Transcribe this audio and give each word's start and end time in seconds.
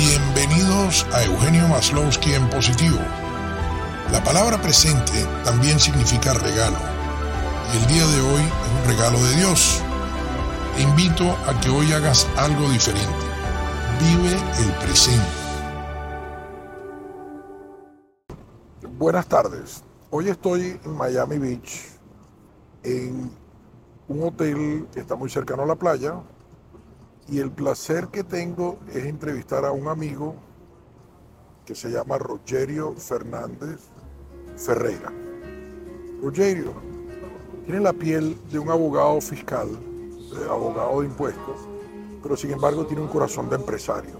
Bienvenidos 0.00 1.06
a 1.12 1.24
Eugenio 1.24 1.68
Maslowski 1.68 2.32
en 2.32 2.48
positivo. 2.48 2.96
La 4.10 4.24
palabra 4.24 4.58
presente 4.62 5.26
también 5.44 5.78
significa 5.78 6.32
regalo. 6.32 6.78
Y 7.70 7.76
el 7.76 7.86
día 7.86 8.06
de 8.06 8.20
hoy 8.22 8.40
es 8.40 8.80
un 8.80 8.96
regalo 8.96 9.22
de 9.22 9.36
Dios. 9.36 9.82
Te 10.74 10.82
invito 10.84 11.30
a 11.46 11.60
que 11.60 11.68
hoy 11.68 11.92
hagas 11.92 12.26
algo 12.38 12.66
diferente. 12.70 13.12
Vive 14.00 14.32
el 14.64 14.72
presente. 14.82 15.28
Buenas 18.96 19.26
tardes. 19.26 19.84
Hoy 20.08 20.30
estoy 20.30 20.80
en 20.82 20.96
Miami 20.96 21.36
Beach, 21.36 21.78
en 22.84 23.30
un 24.08 24.22
hotel 24.22 24.88
que 24.94 25.00
está 25.00 25.14
muy 25.14 25.28
cercano 25.28 25.64
a 25.64 25.66
la 25.66 25.76
playa, 25.76 26.14
y 27.30 27.38
el 27.38 27.50
placer 27.52 28.08
que 28.08 28.24
tengo 28.24 28.78
es 28.92 29.04
entrevistar 29.04 29.64
a 29.64 29.70
un 29.70 29.86
amigo 29.86 30.34
que 31.64 31.76
se 31.76 31.88
llama 31.88 32.18
Rogerio 32.18 32.92
Fernández 32.94 33.78
Ferreira. 34.56 35.12
Rogerio 36.20 36.72
tiene 37.64 37.80
la 37.80 37.92
piel 37.92 38.36
de 38.50 38.58
un 38.58 38.68
abogado 38.68 39.20
fiscal, 39.20 39.68
de 39.68 40.44
abogado 40.50 41.00
de 41.00 41.06
impuestos, 41.06 41.56
pero 42.20 42.36
sin 42.36 42.50
embargo 42.50 42.84
tiene 42.84 43.02
un 43.02 43.08
corazón 43.08 43.48
de 43.48 43.56
empresario. 43.56 44.18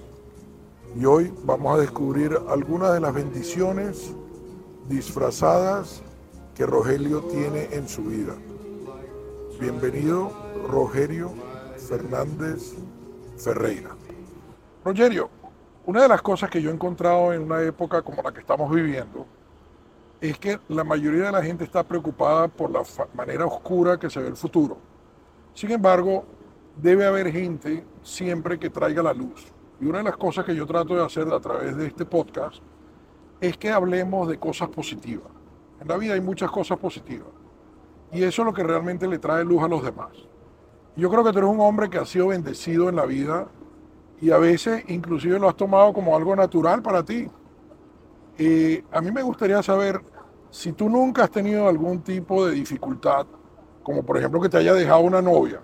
Y 0.97 1.05
hoy 1.05 1.33
vamos 1.45 1.77
a 1.77 1.81
descubrir 1.81 2.39
algunas 2.49 2.95
de 2.95 3.01
las 3.01 3.13
bendiciones 3.13 4.13
disfrazadas 4.89 6.01
que 6.55 6.65
Rogelio 6.65 7.23
tiene 7.23 7.69
en 7.73 7.89
su 7.89 8.05
vida. 8.05 8.35
Bienvenido, 9.61 10.31
Rogerio 10.69 11.33
Fernández 11.89 12.75
Ferreira. 13.41 13.91
Rogerio, 14.85 15.31
una 15.87 16.03
de 16.03 16.09
las 16.09 16.23
cosas 16.23 16.51
que 16.51 16.61
yo 16.61 16.71
he 16.71 16.75
encontrado 16.75 17.33
en 17.33 17.43
una 17.43 17.63
época 17.63 18.03
como 18.03 18.23
la 18.23 18.33
que 18.33 18.41
estamos 18.41 18.71
viviendo 18.71 19.27
es 20.21 20.39
que 20.39 20.61
la 20.69 20.85
mayoría 20.85 21.25
de 21.25 21.33
la 21.33 21.43
gente 21.43 21.65
está 21.65 21.83
preocupada 21.83 22.49
por 22.49 22.71
la 22.71 22.83
manera 23.15 23.47
oscura 23.47 23.99
que 23.99 24.11
se 24.11 24.21
ve 24.21 24.29
el 24.29 24.37
futuro. 24.37 24.77
Sin 25.55 25.71
embargo, 25.71 26.25
debe 26.77 27.07
haber 27.07 27.33
gente 27.33 27.85
siempre 28.03 28.59
que 28.59 28.69
traiga 28.69 29.03
la 29.03 29.15
luz. 29.15 29.47
Y 29.81 29.87
una 29.87 29.99
de 29.99 30.05
las 30.05 30.17
cosas 30.19 30.45
que 30.45 30.55
yo 30.55 30.67
trato 30.67 30.95
de 30.95 31.05
hacer 31.05 31.27
a 31.33 31.41
través 31.41 31.75
de 31.77 31.87
este 31.87 32.05
podcast 32.05 32.63
es 33.41 33.57
que 33.57 33.71
hablemos 33.71 34.29
de 34.29 34.39
cosas 34.39 34.69
positivas. 34.69 35.33
En 35.81 35.89
la 35.89 35.97
vida 35.97 36.13
hay 36.13 36.21
muchas 36.21 36.51
cosas 36.51 36.79
positivas. 36.79 37.29
Y 38.13 38.23
eso 38.23 38.43
es 38.43 38.47
lo 38.47 38.53
que 38.53 38.63
realmente 38.63 39.09
le 39.09 39.19
trae 39.19 39.43
luz 39.45 39.63
a 39.63 39.69
los 39.69 39.83
demás. 39.83 40.11
Yo 40.97 41.09
creo 41.09 41.25
que 41.25 41.33
tú 41.33 41.39
eres 41.39 41.51
un 41.51 41.61
hombre 41.61 41.89
que 41.89 41.99
ha 41.99 42.05
sido 42.05 42.29
bendecido 42.29 42.89
en 42.89 42.97
la 42.97 43.07
vida 43.07 43.47
y 44.21 44.31
a 44.31 44.39
veces 44.39 44.85
inclusive 44.89 45.39
lo 45.39 45.49
has 45.49 45.57
tomado 45.57 45.93
como 45.93 46.17
algo 46.17 46.35
natural 46.37 46.83
para 46.83 47.03
ti. 47.05 47.29
Y 48.39 48.79
a 48.91 49.01
mí 49.01 49.11
me 49.11 49.23
gustaría 49.23 49.63
saber 49.63 50.01
si 50.51 50.73
tú 50.73 50.89
nunca 50.89 51.25
has 51.25 51.31
tenido 51.31 51.69
algún 51.69 52.01
tipo 52.01 52.47
de 52.47 52.55
dificultad, 52.55 53.27
como 53.83 54.03
por 54.03 54.19
ejemplo 54.19 54.41
que 54.41 54.49
te 54.49 54.59
haya 54.59 54.75
dejado 54.75 55.01
una 55.01 55.23
novia. 55.23 55.61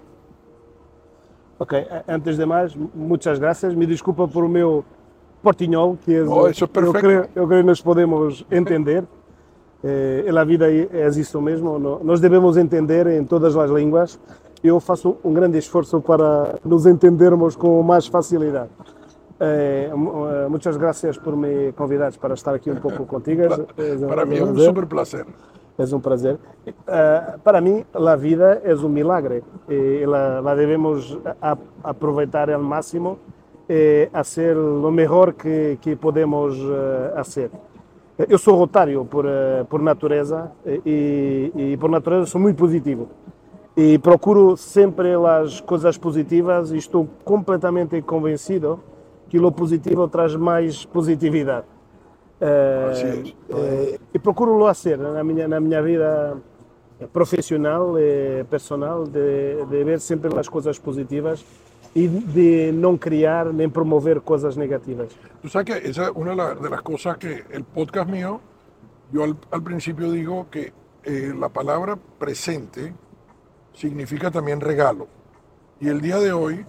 Ok, 1.59 1.75
antes 2.07 2.37
de 2.37 2.47
más, 2.47 2.77
muchas 2.77 3.41
gracias. 3.41 3.75
Me 3.75 3.87
disculpa 3.87 4.27
por 4.27 4.45
el 4.45 4.51
meu 4.51 4.85
portinhol, 5.43 5.99
que 6.05 6.21
es, 6.21 6.27
no, 6.27 6.47
eso 6.47 6.67
es 6.67 6.71
perfecto. 6.71 6.99
Eu 6.99 7.03
creio, 7.03 7.29
eu 7.35 7.47
creio 7.49 7.63
que 7.63 7.67
nos 7.67 7.83
podemos 7.83 8.45
entender. 8.51 9.05
Eh, 9.83 10.25
en 10.27 10.35
la 10.35 10.45
vida 10.45 10.69
es 10.69 11.17
esto 11.17 11.41
mismo, 11.41 11.79
nos 11.79 12.21
debemos 12.21 12.57
entender 12.57 13.07
en 13.09 13.27
todas 13.27 13.55
las 13.55 13.71
lenguas 13.71 14.19
eu 14.67 14.81
faço 14.81 15.17
um 15.25 15.33
grande 15.33 15.59
esforço 15.59 16.01
para 16.01 16.59
nos 16.65 16.87
entendermos 16.87 17.57
com 17.57 17.83
mais 17.83 18.07
facilidade. 18.07 18.71
Eh, 19.39 19.91
muchas 20.49 20.77
gracias 20.79 21.19
por 21.19 21.37
me 21.37 21.73
convidar 21.73 22.11
para 22.15 22.35
estar 22.35 22.55
aqui 22.55 22.71
um 22.71 22.77
pouco 22.77 23.05
contigo. 23.05 23.43
para 24.09 24.25
mim 24.25 24.39
é 24.39 24.45
um 24.45 24.57
super 24.57 24.87
prazer. 24.87 25.27
É 25.79 25.95
um 25.95 26.01
prazer. 26.01 26.39
Uh, 26.67 27.39
para 27.41 27.61
mim, 27.61 27.85
a 27.93 28.17
vida 28.17 28.63
é 28.65 28.75
um 28.75 28.89
milagre 28.89 29.45
e 29.69 30.07
la, 30.07 30.41
la 30.41 30.55
devemos 30.55 31.19
a, 31.43 31.59
aproveitar 31.85 32.49
ao 32.49 32.63
máximo 32.63 33.19
e 33.69 34.09
a 34.11 34.25
ser 34.25 34.57
o 34.57 34.91
melhor 34.91 35.35
que, 35.35 35.77
que 35.83 35.95
podemos 35.95 36.57
uh, 36.59 37.23
ser. 37.25 37.51
Eu 38.19 38.39
sou 38.39 38.57
rotário 38.57 39.05
por, 39.05 39.27
uh, 39.27 39.67
por 39.69 39.83
natureza 39.83 40.51
e, 40.65 41.53
e 41.55 41.77
por 41.77 41.91
natureza 41.91 42.25
sou 42.25 42.41
muito 42.41 42.57
positivo 42.57 43.11
e 43.77 43.99
procuro 43.99 44.57
sempre 44.57 45.15
as 45.15 45.61
coisas 45.61 45.99
positivas 45.99 46.71
e 46.73 46.79
estou 46.79 47.07
completamente 47.25 48.01
convencido 48.01 48.81
que 49.29 49.39
o 49.39 49.53
positivo 49.53 50.09
traz 50.09 50.35
mais 50.35 50.87
positividade. 50.87 51.67
Uh, 52.41 53.29
uh, 53.53 54.01
e 54.13 54.19
procuro-lo 54.19 54.73
ser 54.75 54.99
na 54.99 55.23
minha, 55.25 55.49
na 55.49 55.61
minha 55.61 55.83
vida 55.83 56.37
profissional 57.13 57.99
e 57.99 58.45
personal, 58.45 59.05
de, 59.05 59.65
de 59.67 59.85
ver 59.85 60.01
sempre 60.01 60.31
as 60.39 60.49
coisas 60.49 60.79
positivas 60.79 61.45
y 61.95 62.09
de 62.09 62.73
no 62.73 62.99
crear 62.99 63.53
ni 63.53 63.69
promover 63.69 64.21
cosas 64.21 64.57
negativas. 64.57 65.09
Tú 65.43 65.49
sabes 65.49 65.67
que 65.67 65.89
esa 65.89 66.05
es 66.05 66.13
una 66.15 66.55
de 66.55 66.71
las 66.71 66.83
cosas 66.83 67.19
que 67.19 67.45
el 67.51 67.65
podcast 67.65 68.09
mío, 68.09 68.41
yo 69.13 69.25
al, 69.25 69.37
al 69.51 69.63
principio 69.63 70.11
digo 70.11 70.47
que 70.51 70.73
eh, 71.05 71.33
la 71.39 71.49
palabra 71.49 71.97
presente 72.19 72.93
significa 73.77 74.31
también 74.31 74.61
regalo. 74.61 75.07
Y 75.79 75.89
el 75.89 76.01
día 76.01 76.19
de 76.19 76.33
hoy, 76.33 76.65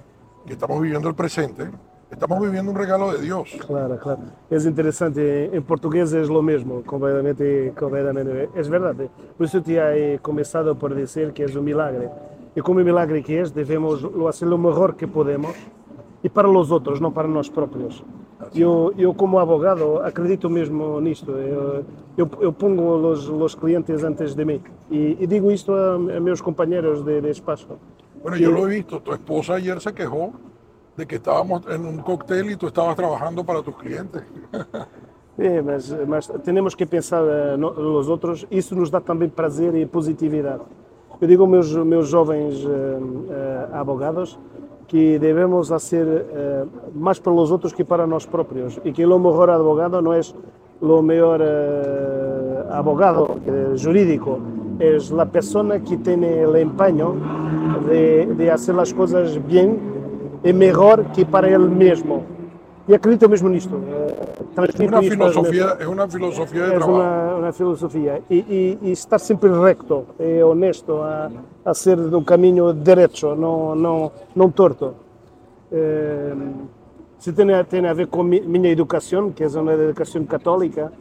que 0.45 0.53
estamos 0.53 0.81
viviendo 0.81 1.07
el 1.07 1.16
presente, 1.16 1.72
estamos 2.12 2.40
viviendo 2.41 2.72
un 2.72 2.78
regalo 2.78 3.13
de 3.13 3.22
Dios. 3.22 3.57
Claro, 3.66 3.97
claro. 3.97 4.22
Es 4.50 4.66
interesante. 4.66 5.56
En 5.56 5.63
portugués 5.63 6.12
es 6.12 6.29
lo 6.29 6.41
mismo, 6.41 6.84
completamente, 6.84 7.73
completamente. 7.79 8.50
Es 8.56 8.69
verdad. 8.69 8.96
Por 9.38 9.46
eso 9.46 9.62
te 9.62 10.13
he 10.13 10.19
comenzado 10.19 10.78
por 10.78 10.94
decir 10.94 11.31
que 11.31 11.46
es 11.46 11.56
un 11.56 11.63
milagre. 11.63 12.09
Y 12.56 12.62
como 12.62 12.81
milagre 12.81 13.23
que 13.23 13.41
es, 13.41 13.53
debemos 13.53 14.06
hacer 14.28 14.50
lo 14.50 14.57
mejor 14.57 14.97
que 14.97 15.07
podemos 15.07 15.56
y 16.23 16.29
para 16.29 16.47
los 16.50 16.72
otros, 16.72 17.00
no 17.00 17.13
para 17.13 17.28
nós 17.28 17.50
próprios. 17.50 18.03
Eu, 18.56 18.94
eu 18.97 19.13
como 19.13 19.40
abogado 19.40 20.00
acredito 20.00 20.50
mesmo 20.50 21.00
nisto. 21.02 21.31
Eu, 21.31 21.85
eu, 22.18 22.30
eu 22.40 22.53
pongo 22.53 23.09
os, 23.09 23.28
os 23.28 23.56
clientes 23.56 24.03
antes 24.03 24.35
de 24.35 24.46
mim 24.46 24.62
e, 24.90 25.25
digo 25.28 25.52
isto 25.52 25.74
a, 25.74 25.96
a 25.96 26.19
meus 26.19 26.41
companheiros 26.41 27.03
de, 27.03 27.22
de 27.22 27.30
espaço. 27.30 27.68
Bueno, 28.22 28.38
yo 28.38 28.52
lo 28.52 28.68
he 28.68 28.75
visto. 28.75 29.00
Tu 29.00 29.13
esposa 29.13 29.56
ayer 29.56 29.80
se 29.80 29.94
quejó 29.94 30.34
de 30.97 31.06
que 31.06 31.16
estábamos 31.16 31.62
en 31.68 31.85
un 31.85 32.00
cóctel 32.00 32.52
y 32.52 32.56
tú 32.56 32.68
estabas 32.68 32.96
trabajando 32.96 33.44
para 33.44 33.62
tus 33.62 33.75
clientes. 33.75 34.24
É, 35.38 35.62
mas, 35.68 35.96
mas 36.08 36.28
temos 36.44 36.74
que 36.74 36.85
pensar 36.85 37.24
uh, 37.24 37.58
nos 37.58 38.09
outros. 38.09 38.47
Isso 38.50 38.75
nos 38.75 38.90
dá 38.90 39.00
também 39.00 39.29
prazer 39.29 39.75
e 39.75 39.85
positividade. 39.85 40.64
Eu 41.22 41.28
digo 41.28 41.44
aos 41.44 41.50
meus, 41.50 41.75
meus 41.85 42.08
jovens 42.08 42.64
uh, 42.66 42.69
uh, 42.69 43.75
abogados 43.75 44.38
que 44.87 45.19
devemos 45.19 45.71
ser 45.79 46.27
eh, 46.29 46.65
más 46.95 47.19
para 47.19 47.35
los 47.35 47.51
otros 47.51 47.73
que 47.73 47.83
para 47.83 48.07
nosotros 48.07 48.27
propios 48.27 48.81
y 48.83 48.93
que 48.93 49.05
lo 49.05 49.19
mejor 49.19 49.49
abogado 49.49 50.01
no 50.01 50.13
es 50.13 50.33
lo 50.81 51.01
mejor 51.01 51.41
eh, 51.43 52.63
abogado 52.71 53.37
jurídico, 53.83 54.39
es 54.79 55.11
la 55.11 55.25
persona 55.25 55.83
que 55.83 55.97
tiene 55.97 56.43
el 56.43 56.55
empeño 56.55 57.15
de, 57.89 58.27
de 58.27 58.51
hacer 58.51 58.75
las 58.75 58.93
cosas 58.93 59.45
bien 59.47 59.79
y 60.43 60.53
mejor 60.53 61.05
que 61.07 61.25
para 61.25 61.49
él 61.49 61.69
mismo. 61.69 62.36
Y 62.87 62.93
acredito 62.93 63.27
mesmo 63.27 63.49
nisto. 63.49 63.75
É 64.55 64.87
uma 64.87 65.01
filosofia, 65.01 65.77
é 65.79 65.87
uma 65.87 66.07
filosofia 66.07 66.63
de 66.63 66.71
é 66.71 66.75
trabalho. 66.75 66.93
Uma, 66.93 67.35
uma 67.35 67.51
filosofia. 67.51 68.21
E, 68.29 68.37
e, 68.37 68.79
e, 68.81 68.91
estar 68.91 69.19
sempre 69.19 69.49
recto 69.49 70.05
e 70.17 70.41
honesto 70.41 71.01
a, 71.01 71.29
a 71.65 71.73
ser 71.73 71.97
do 71.97 72.21
caminho 72.21 72.73
direto, 72.73 73.35
não, 73.35 73.75
não, 73.75 74.11
não 74.33 74.49
torto. 74.49 74.95
É, 75.69 76.33
se 77.19 77.33
tem, 77.33 77.47
tem 77.65 77.85
a 77.85 77.93
ver 77.93 78.07
com 78.07 78.23
mi, 78.23 78.39
minha 78.39 78.69
educação, 78.69 79.31
que 79.31 79.43
é 79.43 79.47
uma 79.47 79.73
educação 79.73 80.23
católica. 80.23 80.93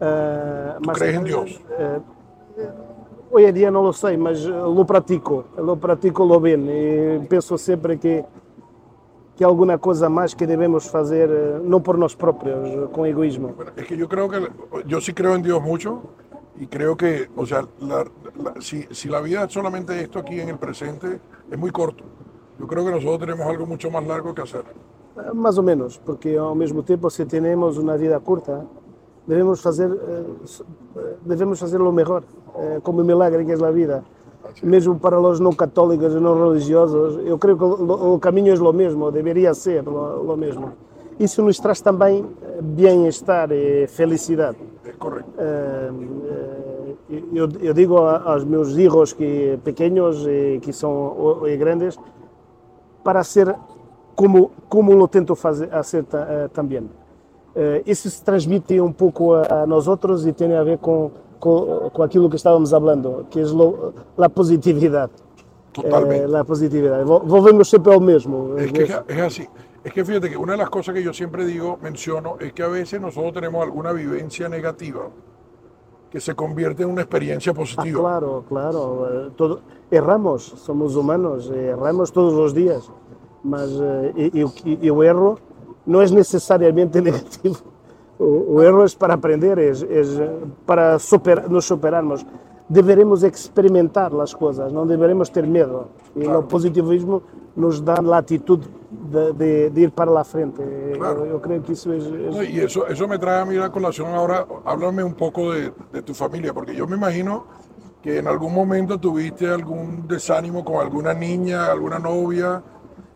É, 0.00 0.76
mas, 0.86 0.96
crees 0.96 1.14
em 1.14 1.24
Deus? 1.24 1.60
É, 1.72 2.00
hoje 3.30 3.48
em 3.48 3.52
dia 3.52 3.70
não 3.70 3.82
lo 3.82 3.92
sei, 3.92 4.16
mas 4.16 4.42
lo 4.46 4.86
pratico. 4.86 5.44
Lo 5.58 5.76
pratico 5.76 6.24
lo 6.24 6.40
bem. 6.40 6.66
E 6.70 7.20
penso 7.28 7.58
sempre 7.58 7.98
que 7.98 8.24
que 9.38 9.44
alguna 9.44 9.78
cosa 9.78 10.08
más 10.08 10.34
que 10.34 10.48
debemos 10.48 10.92
hacer, 10.92 11.30
eh, 11.30 11.60
no 11.62 11.80
por 11.80 11.96
nosotros 11.96 12.34
propios, 12.34 12.90
con 12.90 13.06
egoísmo. 13.06 13.52
Bueno, 13.56 13.70
es 13.76 13.86
que 13.86 13.96
yo 13.96 14.08
creo 14.08 14.28
que, 14.28 14.48
yo 14.84 15.00
sí 15.00 15.14
creo 15.14 15.36
en 15.36 15.42
Dios 15.42 15.62
mucho 15.62 16.02
y 16.58 16.66
creo 16.66 16.96
que, 16.96 17.28
o 17.36 17.46
sea, 17.46 17.64
la, 17.78 18.04
la, 18.42 18.60
si, 18.60 18.88
si, 18.90 19.08
la 19.08 19.20
vida 19.20 19.44
es 19.44 19.52
solamente 19.52 20.00
esto 20.00 20.18
aquí 20.18 20.40
en 20.40 20.48
el 20.48 20.58
presente, 20.58 21.20
es 21.48 21.56
muy 21.56 21.70
corto. 21.70 22.02
Yo 22.58 22.66
creo 22.66 22.84
que 22.84 22.90
nosotros 22.90 23.20
tenemos 23.20 23.46
algo 23.46 23.64
mucho 23.64 23.92
más 23.92 24.04
largo 24.04 24.34
que 24.34 24.42
hacer. 24.42 24.64
Eh, 25.16 25.32
más 25.34 25.56
o 25.56 25.62
menos, 25.62 26.00
porque 26.04 26.36
al 26.36 26.56
mismo 26.56 26.82
tiempo, 26.82 27.08
si 27.08 27.24
tenemos 27.24 27.78
una 27.78 27.94
vida 27.94 28.18
corta, 28.18 28.64
debemos 29.24 29.64
hacer, 29.64 29.88
eh, 29.88 30.24
debemos 31.24 31.62
hacer 31.62 31.78
lo 31.78 31.92
mejor, 31.92 32.24
como 32.82 33.02
el 33.02 33.06
milagre 33.06 33.46
que 33.46 33.52
es 33.52 33.60
la 33.60 33.70
vida. 33.70 34.02
Mesmo 34.62 34.98
para 34.98 35.20
os 35.20 35.40
não 35.40 35.52
católicos 35.52 36.14
e 36.14 36.20
não 36.20 36.34
religiosos, 36.48 37.20
eu 37.24 37.38
creio 37.38 37.56
que 37.58 37.64
o, 37.64 38.18
caminho 38.18 38.54
é 38.54 38.58
o 38.58 38.72
mesmo, 38.72 39.10
deveria 39.10 39.54
ser 39.54 39.86
o, 39.88 40.36
mesmo. 40.36 40.72
isso 41.18 41.42
nos 41.42 41.58
traz 41.58 41.80
também 41.80 42.24
bem-estar 42.62 43.50
e 43.52 43.86
felicidade. 43.86 44.58
Es 44.84 44.96
correcto. 44.96 45.30
Eh, 45.38 45.90
eh, 47.10 47.22
eu, 47.32 47.48
eu 47.60 47.74
digo 47.74 47.98
aos 47.98 48.44
meus 48.44 48.74
filhos 48.74 49.12
que 49.12 49.58
pequenos 49.64 50.26
e 50.26 50.58
que 50.62 50.72
são 50.72 51.46
e 51.46 51.56
grandes 51.56 51.98
para 53.02 53.22
ser 53.24 53.54
como 54.14 54.50
como 54.68 54.92
lo 54.94 55.08
tento 55.08 55.34
fazer 55.34 55.68
a 55.74 55.82
ser 55.82 56.04
ta- 56.04 56.26
eh, 56.28 56.48
também. 56.52 56.88
Eh, 57.54 57.82
isso 57.86 58.08
se 58.10 58.22
transmite 58.22 58.80
um 58.80 58.92
pouco 58.92 59.34
a, 59.34 59.62
a 59.62 59.66
nós 59.66 59.88
outros 59.88 60.26
e 60.26 60.32
tem 60.32 60.54
a 60.54 60.62
ver 60.62 60.78
com, 60.78 61.10
com, 61.38 61.90
com 61.92 62.02
aquilo 62.02 62.28
que 62.28 62.36
estávamos 62.36 62.70
falando, 62.70 63.26
que 63.30 63.40
é 63.40 63.44
a 64.24 64.28
positividade. 64.28 65.12
Totalmente. 65.72 66.24
Eh, 66.24 66.28
la 66.28 66.44
positividade. 66.44 67.04
Vol- 67.04 67.22
Volvemos 67.24 67.68
sempre 67.68 67.92
ao 67.94 68.00
mesmo. 68.00 68.56
Es 68.58 68.72
que 68.72 68.82
es 68.84 69.20
así. 69.20 69.48
Es 69.84 69.92
que 69.92 70.04
fíjate 70.04 70.28
que 70.30 70.36
una 70.36 70.52
de 70.52 70.58
las 70.58 70.70
cosas 70.70 70.94
que 70.94 71.02
yo 71.02 71.12
siempre 71.12 71.44
digo, 71.46 71.78
menciono, 71.80 72.36
es 72.40 72.52
que 72.52 72.62
a 72.62 72.68
veces 72.68 73.00
nosotros 73.00 73.32
tenemos 73.32 73.62
alguna 73.62 73.92
vivencia 73.92 74.48
negativa 74.48 75.08
que 76.10 76.20
se 76.20 76.34
convierte 76.34 76.82
en 76.82 76.90
una 76.90 77.02
experiencia 77.02 77.52
Ah, 77.52 77.54
positiva. 77.54 78.00
claro, 78.00 78.44
claro. 78.48 79.08
eh, 79.28 79.30
todo- 79.36 79.60
erramos, 79.90 80.42
somos 80.42 80.96
humanos, 80.96 81.50
eh, 81.54 81.68
erramos 81.76 82.10
todos 82.12 82.34
os 82.34 82.52
dias. 82.54 82.90
Mas 83.44 83.70
eh, 83.80 84.12
e, 84.16 84.38
e 84.40 84.44
o 84.44 84.50
que- 84.50 84.78
e 84.82 84.90
o 84.90 85.02
erro 85.04 85.38
não 85.86 86.02
é 86.02 86.10
necessariamente 86.10 87.00
negativo. 87.08 87.62
O, 88.18 88.54
o 88.56 88.62
erro 88.62 88.84
é 88.84 88.88
para 88.98 89.14
aprender, 89.14 89.58
é, 89.58 89.70
é 89.70 90.30
para 90.66 90.98
super, 90.98 91.48
nos 91.48 91.64
superarmos. 91.66 92.24
Deveremos 92.68 93.22
experimentar 93.22 94.12
as 94.20 94.34
coisas, 94.34 94.72
não 94.72 94.86
deveremos 94.86 95.28
ter 95.30 95.46
medo. 95.46 95.86
E 96.16 96.26
o 96.26 96.42
positivismo 96.42 97.22
nos 97.56 97.80
dá 97.80 97.94
a 97.94 98.18
atitude 98.18 98.68
de, 98.90 99.32
de- 99.32 99.70
de 99.70 99.80
ir 99.84 99.90
para 99.90 100.10
la 100.10 100.22
frente. 100.24 100.60
Claro. 100.96 101.20
Eu, 101.24 101.32
eu 101.32 101.40
creio 101.40 101.62
que 101.62 101.72
isso 101.72 101.90
é, 101.92 101.96
é- 101.96 102.30
No, 102.30 102.42
Y 102.42 102.60
eso, 102.60 102.86
eso 102.86 103.08
me 103.08 103.18
trae 103.18 103.40
a 103.40 103.44
mí 103.46 103.54
la 103.56 103.70
colación 103.70 104.08
ahora. 104.12 104.46
Háblame 104.66 105.02
un 105.02 105.14
poco 105.14 105.52
de, 105.52 105.72
de 105.92 106.02
tu 106.02 106.12
familia, 106.12 106.52
porque 106.52 106.74
yo 106.74 106.86
me 106.86 106.96
imagino 106.96 107.44
que 108.02 108.18
en 108.18 108.26
algún 108.26 108.52
momento 108.52 108.98
tuviste 108.98 109.48
algún 109.48 110.06
desánimo 110.06 110.62
con 110.64 110.76
alguna 110.76 111.14
niña, 111.14 111.66
alguna 111.70 111.98
novia. 111.98 112.62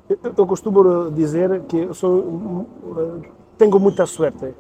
Eu- 0.09 0.33
Eu 0.39 0.47
costumo 0.47 1.11
dizer 1.11 1.63
que 1.69 1.93
sou, 1.93 2.67
eh, 2.99 3.29
tenho 3.59 3.79
muita 3.79 4.07
sorte, 4.07 4.47
eh, 4.47 4.55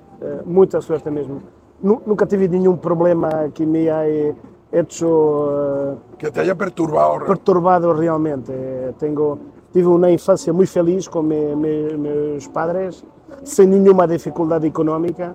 muita 0.44 0.80
sorte 0.80 1.10
mesmo. 1.10 1.42
Nu- 1.82 2.00
Nunca 2.06 2.26
tive 2.26 2.48
nenhum 2.48 2.76
problema 2.76 3.48
que 3.52 3.66
me 3.66 3.88
haya 3.90 4.34
hecho 4.72 5.48
eh, 5.50 5.96
que 6.18 6.30
te 6.30 6.40
haya 6.40 6.54
perturbado. 6.54 7.26
perturbado 7.26 7.92
realmente. 7.92 8.52
Eh, 8.52 8.92
Tenho, 8.98 9.38
tive 9.72 9.88
uma 9.88 10.10
infância 10.10 10.52
muito 10.52 10.70
feliz 10.70 11.08
com 11.08 11.22
me, 11.22 11.54
me- 11.56 11.96
meus 11.96 12.46
padres, 12.48 13.04
sem 13.44 13.66
nenhuma 13.66 14.06
dificuldade 14.06 14.66
económica, 14.66 15.34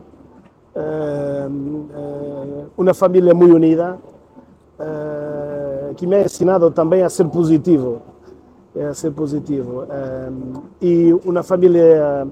eh, 0.75 1.47
eh, 1.49 2.65
uma 2.77 2.93
família 2.93 3.33
muito 3.33 3.55
unida, 3.55 3.97
eh, 4.79 5.93
que 5.95 6.05
me 6.07 6.15
ha 6.15 6.21
ensinado 6.21 6.71
também 6.71 7.03
a 7.03 7.09
ser 7.09 7.25
positivo, 7.25 8.01
eh, 8.75 8.85
a 8.87 8.93
ser 8.93 9.11
positivo. 9.11 9.83
Eh, 9.89 10.29
e 10.81 11.13
uma 11.25 11.43
família 11.43 12.27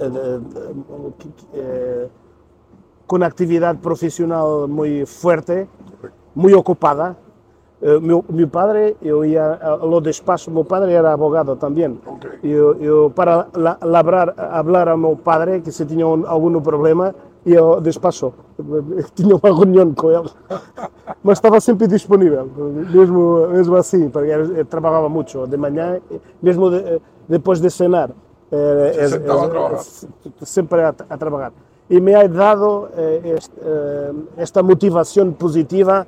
eh, 0.00 0.06
eh, 0.06 1.12
eh, 1.54 2.08
com 3.06 3.22
atividade 3.22 3.78
profissional 3.78 4.66
muito 4.68 5.06
forte, 5.06 5.68
muito 6.34 6.58
ocupada. 6.58 7.16
Eh, 7.82 8.00
meu, 8.00 8.24
meu 8.30 8.48
padre, 8.48 8.96
eu 9.02 9.24
ia 9.24 9.58
ao 9.62 10.00
despacho, 10.00 10.50
meu 10.50 10.64
padre 10.64 10.92
era 10.92 11.12
advogado 11.12 11.56
também. 11.56 11.98
Ok. 12.06 12.30
Eu, 12.42 12.74
eu 12.80 13.10
para 13.10 13.46
la, 13.54 13.76
labrar, 13.82 14.34
hablar 14.38 14.88
ao 14.88 14.96
meu 14.96 15.16
padre, 15.16 15.60
que 15.60 15.70
se 15.70 15.84
tinha 15.84 16.06
um, 16.06 16.26
algum 16.26 16.60
problema, 16.60 17.14
ao 17.58 17.80
despacho. 17.80 18.32
Tinha 19.14 19.36
uma 19.36 19.54
reunião 19.54 19.92
com 19.92 20.08
ele. 20.16 20.30
Mas 21.22 21.38
estava 21.38 21.60
sempre 21.60 21.86
disponível, 21.86 22.48
mesmo, 22.90 23.48
mesmo 23.48 23.76
assim, 23.76 24.08
porque 24.08 24.64
trabalhava 24.64 25.08
muito 25.08 25.46
de 25.46 25.56
manhã, 25.56 26.00
mesmo 26.42 26.70
de- 26.70 27.00
depois 27.28 27.60
de 27.60 27.68
cenar. 27.70 28.10
Eh, 28.54 28.92
Se 28.94 29.00
eh, 29.00 29.08
sentava 29.08 29.42
a 29.42 29.46
eh, 29.46 29.50
trabalhar. 29.50 29.82
sempre 30.56 30.82
a, 30.82 30.94
a 31.14 31.16
trabalhar. 31.18 31.52
E 31.90 32.00
me 32.00 32.14
ha 32.14 32.26
dado 32.28 32.88
eh, 32.96 33.34
este, 33.36 33.52
eh, 33.60 34.12
esta 34.46 34.62
motivação 34.62 35.32
positiva 35.32 36.06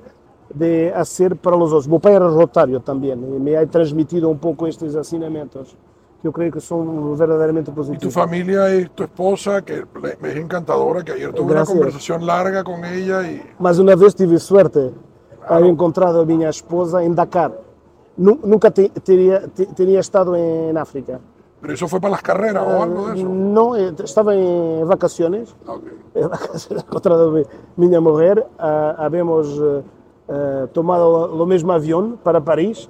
de 0.54 0.92
a 0.94 1.04
ser 1.04 1.34
para 1.36 1.56
os 1.56 1.70
outros. 1.72 1.86
Meu 1.86 2.00
pai 2.00 2.14
era 2.14 2.28
rotário 2.28 2.80
também 2.80 3.12
e 3.12 3.16
me 3.46 3.56
ha 3.56 3.66
transmitido 3.66 4.30
um 4.30 4.36
pouco 4.38 4.66
estes 4.66 4.94
ensinamentos 4.94 5.76
que 6.22 6.26
eu 6.28 6.32
creio 6.32 6.50
que 6.50 6.60
são 6.60 7.14
verdadeiramente 7.14 7.70
Y 7.70 7.72
tu 7.72 7.76
positivos. 7.76 8.14
familia 8.14 8.70
es 8.74 8.88
tu 8.94 9.02
esposa, 9.04 9.60
que 9.62 9.84
le- 10.02 10.16
me 10.20 10.28
es 10.30 10.36
encantadora, 10.36 11.02
que 11.04 11.12
ayer 11.12 11.30
tuve 11.32 11.50
Gracias. 11.52 11.68
una 11.68 11.78
conversación 11.78 12.24
larga 12.26 12.64
con 12.64 12.84
ella 12.84 13.18
y 13.30 13.42
Mas 13.58 13.78
uma 13.78 13.94
vez 13.96 14.14
tive 14.14 14.38
sorte 14.38 14.80
de 15.60 15.68
encontrado 15.68 16.22
a 16.22 16.24
minha 16.24 16.48
esposa 16.48 17.04
em 17.04 17.12
Dakar. 17.12 17.52
Nu- 18.16 18.40
Nunca 18.42 18.70
te- 18.70 18.88
teria, 19.04 19.46
te- 19.54 19.66
teria 19.66 20.00
estado 20.00 20.34
em 20.34 20.74
África. 20.76 21.20
Pero 21.60 21.72
eso 21.74 21.88
fue 21.88 22.00
para 22.00 22.12
las 22.12 22.22
carreras 22.22 22.62
o 22.66 22.82
algo 22.82 23.08
de 23.08 23.14
eso. 23.20 23.28
Não, 23.28 23.74
eh, 23.76 23.92
estava 24.04 24.34
em 24.34 24.84
vacaciones 24.84 25.54
Ok. 25.66 25.84
encontrado 26.70 27.32
mi- 27.32 27.46
minha 27.76 28.00
mulher, 28.00 28.46
ah, 28.58 28.94
habemos 28.98 29.48
eh, 29.58 29.82
eh, 30.28 30.68
tomado 30.72 31.34
o 31.42 31.46
mesmo 31.46 31.72
avião 31.72 32.16
para 32.22 32.40
Paris 32.40 32.88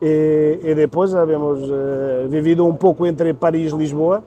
e, 0.00 0.58
e 0.62 0.74
depois 0.74 1.14
habemos 1.14 1.60
eh, 1.62 2.26
vivido 2.28 2.66
um 2.66 2.74
pouco 2.74 3.06
entre 3.06 3.32
Paris 3.34 3.72
e 3.72 3.76
Lisboa. 3.76 4.22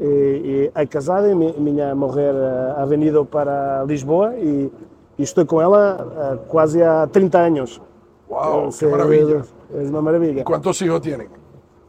E 0.00 0.70
a 0.76 0.86
casada, 0.86 1.34
mi- 1.34 1.54
mulher 1.58 2.34
eh, 2.34 2.74
ha 2.76 2.84
venido 2.86 3.24
para 3.24 3.82
Lisboa 3.84 4.36
e, 4.36 4.70
e 5.18 5.22
estou 5.24 5.44
com 5.44 5.60
ela 5.60 6.06
ah, 6.16 6.36
quase 6.48 6.82
há 6.82 7.06
30 7.08 7.38
anos. 7.38 7.80
Wow, 8.28 8.70
Sí, 8.70 8.84
qué 8.84 8.90
maravilla. 8.92 9.42
Es 9.74 9.88
una 9.90 10.00
maravilla. 10.00 10.40
¿Y 10.42 10.44
cuántos 10.44 10.80
hijos 10.82 11.00
tienen? 11.00 11.28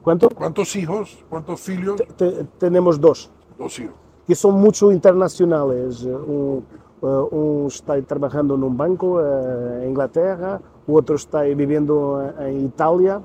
¿Cuánto? 0.03 0.29
¿Cuántos 0.29 0.75
hijos? 0.75 1.17
¿Cuántos 1.29 1.59
filhos? 1.61 2.01
Te- 2.15 2.43
tenemos 2.57 2.99
dos. 2.99 3.29
Dos 3.57 3.79
hijos. 3.79 3.95
que 4.25 4.35
são 4.35 4.51
muito 4.51 4.91
internacionais. 4.91 6.05
Um, 6.05 6.61
uh, 7.01 7.35
um 7.35 7.67
está 7.67 7.99
trabalhando 8.03 8.55
num 8.55 8.69
banco 8.69 9.17
uh, 9.17 9.83
em 9.83 9.89
Inglaterra, 9.89 10.61
o 10.87 10.93
outro 10.93 11.15
está 11.15 11.41
vivendo 11.41 11.89
uh, 12.15 12.43
em 12.47 12.65
Itália. 12.65 13.23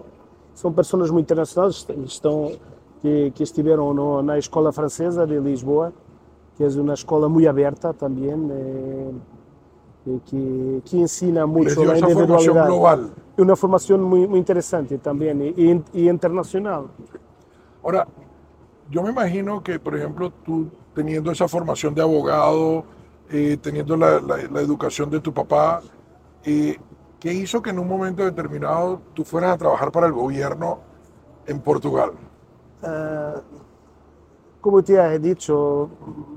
São 0.55 0.73
pessoas 0.73 1.11
muito 1.11 1.27
internacionais 1.27 1.87
estão, 2.07 2.53
que, 3.03 3.31
que 3.33 3.43
estiveram 3.43 3.93
no, 3.93 4.23
na 4.23 4.39
escola 4.39 4.73
francesa 4.73 5.27
de 5.27 5.39
Lisboa, 5.39 5.93
que 6.57 6.65
é 6.65 6.69
uma 6.69 6.95
escola 6.95 7.29
muito 7.29 7.49
aberta 7.51 7.93
também, 7.93 8.31
eh, 8.33 9.11
e 10.07 10.21
que, 10.25 10.83
que 10.85 10.97
ensina 10.99 11.41
Les 11.45 11.49
muito 11.49 11.75
dio 11.81 11.91
a 11.91 11.97
esa 11.97 12.07
formación 12.09 12.57
individualidade. 12.57 12.69
global. 12.69 13.11
É 13.37 13.43
uma 13.43 13.57
formação 13.57 13.99
muito, 13.99 14.29
muito 14.31 14.43
interessante 14.43 14.99
também 14.99 15.55
e, 15.57 15.83
e 15.95 16.09
internacional. 16.09 16.91
Ahora, 17.83 18.07
yo 18.91 19.03
me 19.03 19.11
imagino 19.11 19.61
que, 19.63 19.79
por 19.79 19.95
ejemplo, 19.97 20.31
tú 20.45 20.69
teniendo 20.95 21.31
esa 21.33 21.49
formación 21.49 21.95
de 21.95 22.03
abogado, 22.03 22.85
eh, 23.31 23.57
teniendo 23.61 23.97
la, 23.97 24.21
la- 24.21 24.49
la 24.51 24.61
educación 24.61 25.09
de 25.11 25.21
tu 25.21 25.33
papá, 25.33 25.83
eh, 26.45 26.77
¿qué 27.19 27.33
hizo 27.33 27.61
que 27.63 27.71
en 27.71 27.79
un 27.79 27.89
momento 27.89 28.23
determinado 28.25 29.01
tú 29.15 29.25
fueras 29.25 29.55
a 29.55 29.59
trabajar 29.59 29.91
para 29.91 30.07
el 30.07 30.13
gobierno 30.13 30.79
en 31.47 31.59
Portugal? 31.61 32.13
Como 34.65 34.79
eu 34.79 34.83
tinha 34.83 35.19
dito, 35.19 35.91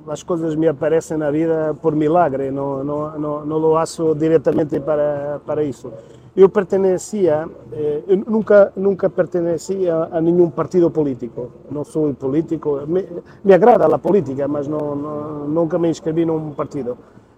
as 0.09 0.21
coisas 0.21 0.53
me 0.53 0.67
aparecem 0.67 1.15
na 1.17 1.31
vida 1.31 1.73
por 1.81 1.95
milagre, 1.95 2.51
não, 2.51 2.83
não, 2.83 3.17
não, 3.17 3.45
não 3.45 3.57
lo 3.57 3.73
faço 3.75 4.13
diretamente 4.15 4.81
para, 4.81 5.39
para 5.45 5.63
isso. 5.63 5.89
Eu 6.35 6.49
pertencia, 6.49 7.47
eh, 7.71 8.03
eu 8.05 8.17
nunca, 8.27 8.73
nunca 8.75 9.09
perteneci 9.09 9.89
a, 9.89 10.19
nenhum 10.19 10.49
partido 10.49 10.91
político, 10.91 11.49
não 11.71 11.85
sou 11.85 12.13
político, 12.13 12.81
me, 12.85 13.07
me 13.45 13.53
agrada 13.53 13.85
a 13.85 13.97
política, 13.97 14.45
mas 14.45 14.67
não, 14.67 14.93
não, 14.93 15.47
nunca 15.47 15.79
me 15.79 15.89
inscrevi 15.89 16.25
num 16.25 16.51
partido. 16.51 16.97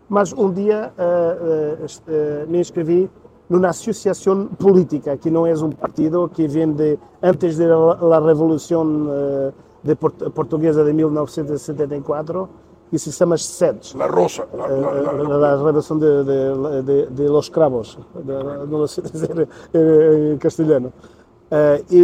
Mas 0.10 0.34
um 0.34 0.52
dia 0.52 0.92
est- 1.86 2.02
eh, 2.10 2.46
me 2.48 2.60
inscrevi 2.60 3.08
numa 3.48 3.70
associação 3.70 4.48
política, 4.58 5.16
que 5.18 5.30
não 5.30 5.46
é 5.46 5.54
um 5.54 5.70
partido, 5.70 6.28
que 6.30 6.48
vem 6.48 6.72
de, 6.74 6.98
antes 7.22 7.58
da 7.60 8.20
Revolução 8.20 9.06
eh, 9.12 9.52
de 9.84 9.96
Port- 9.96 10.30
Portuguesa 10.34 10.84
de 10.84 10.94
1974, 10.94 12.50
que 12.92 12.98
se 12.98 13.12
chama 13.12 13.38
SEDES. 13.38 13.96
La 13.96 14.08
Rosa. 14.08 14.46
la- 14.58 14.68
la- 14.68 14.94
la- 15.14 15.24
La, 15.24 15.38
la 15.38 15.56
revolución 15.58 16.00
de, 16.00 16.24
de- 16.24 16.84
de- 16.84 17.06
de 17.08 17.30
los 17.30 17.50
cravos, 17.50 17.98
de- 18.24 18.34
no 18.68 18.78
lo 18.80 18.88
sé 18.88 19.02
decir 19.02 19.48
eh, 19.74 20.30
en 20.34 20.38
castellano. 20.38 20.92
Eh, 21.52 21.84
y, 21.90 22.00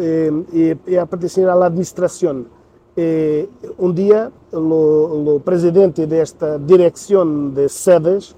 eh, 0.00 0.76
y, 0.86 0.92
y 0.92 0.96
a 0.96 1.06
pertenecer 1.06 1.48
a 1.48 1.54
la 1.54 1.66
administración. 1.66 2.48
Eh, 2.96 3.48
un 3.78 3.94
día, 3.94 4.30
lo, 4.52 5.22
lo 5.22 5.38
presidente 5.38 6.06
de 6.06 6.20
esta 6.20 6.58
dirección 6.58 7.54
de 7.54 7.68
sedes, 7.68 8.34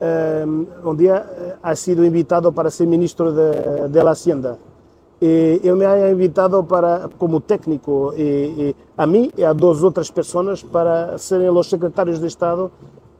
eh, 0.00 0.44
un 0.84 0.96
día 0.96 1.24
eh, 1.38 1.54
ha 1.62 1.76
sido 1.76 2.04
invitado 2.04 2.50
para 2.50 2.68
ser 2.70 2.88
ministro 2.88 3.30
de, 3.32 3.88
de 3.88 4.02
la 4.04 4.10
Hacienda. 4.12 4.58
E 5.24 5.60
ele 5.62 5.74
me 5.76 5.86
ha 5.86 6.10
invitado 6.10 6.64
para, 6.64 7.08
como 7.16 7.40
técnico, 7.40 8.12
e, 8.16 8.22
e 8.22 8.76
a 8.98 9.06
mim 9.06 9.30
e 9.38 9.44
a 9.44 9.52
duas 9.52 9.84
outras 9.84 10.10
pessoas 10.10 10.64
para 10.64 11.16
serem 11.16 11.48
os 11.48 11.68
secretários 11.68 12.18
de 12.18 12.26
Estado 12.26 12.72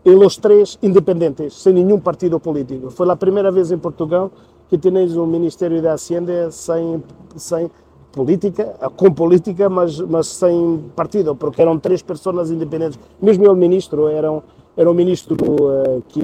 e 0.04 0.10
os 0.10 0.36
três 0.36 0.76
independentes, 0.82 1.54
sem 1.54 1.72
nenhum 1.72 2.00
partido 2.00 2.40
político. 2.40 2.90
Foi 2.90 3.08
a 3.08 3.14
primeira 3.14 3.52
vez 3.52 3.70
em 3.70 3.78
Portugal 3.78 4.32
que 4.68 4.76
tenéis 4.76 5.16
um 5.16 5.26
Ministério 5.26 5.80
da 5.80 5.92
Hacienda 5.92 6.50
sem, 6.50 7.00
sem 7.36 7.70
política, 8.10 8.64
com 8.96 9.12
política, 9.12 9.70
mas, 9.70 10.00
mas 10.00 10.26
sem 10.26 10.82
partido, 10.96 11.36
porque 11.36 11.62
eram 11.62 11.78
três 11.78 12.02
pessoas 12.02 12.50
independentes. 12.50 12.98
Mesmo 13.20 13.48
o 13.48 13.54
ministro 13.54 14.08
era 14.08 14.32
um, 14.32 14.42
era 14.76 14.90
um 14.90 14.94
ministro 14.94 15.36
uh, 15.36 16.02
que 16.08 16.20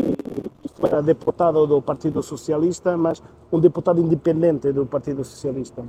era 0.87 1.03
deputado 1.03 1.67
do 1.67 1.83
Partido 1.83 2.23
Socialista, 2.23 2.97
mas 2.97 3.23
um 3.53 3.59
deputado 3.59 4.01
independente 4.01 4.73
do 4.73 4.87
Partido 4.87 5.25
Socialista. 5.25 5.83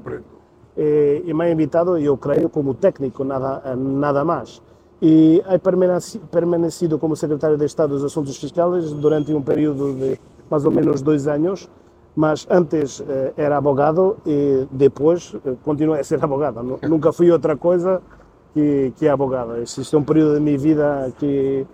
E, 0.77 1.23
e 1.25 1.33
me 1.33 1.51
invitado, 1.51 1.97
eu 1.97 2.17
creio, 2.17 2.49
como 2.49 2.73
técnico, 2.73 3.23
nada, 3.23 3.75
nada 3.75 4.23
mais. 4.23 4.61
E 5.01 5.41
he 5.49 5.59
permanecido 5.59 6.99
como 6.99 7.15
secretário 7.15 7.57
de 7.57 7.65
Estado 7.65 7.95
dos 7.95 8.03
Assuntos 8.03 8.37
Fiscais 8.37 8.91
durante 8.93 9.33
um 9.33 9.41
período 9.41 9.93
de 9.93 10.19
mais 10.49 10.65
ou 10.65 10.71
menos 10.71 11.01
dois 11.01 11.27
anos, 11.27 11.69
mas 12.15 12.45
antes 12.49 13.01
eh, 13.07 13.33
era 13.37 13.57
abogado 13.57 14.17
e 14.25 14.67
depois 14.71 15.35
eh, 15.45 15.55
continuei 15.63 16.01
a 16.01 16.03
ser 16.03 16.21
abogado. 16.21 16.79
Nunca 16.83 17.13
fui 17.13 17.31
outra 17.31 17.55
coisa 17.55 18.01
que, 18.53 18.91
que 18.97 19.07
abogado. 19.07 19.55
Existe 19.57 19.95
um 19.95 20.03
período 20.03 20.35
de 20.35 20.41
minha 20.41 20.57
vida 20.57 21.13
que 21.17 21.65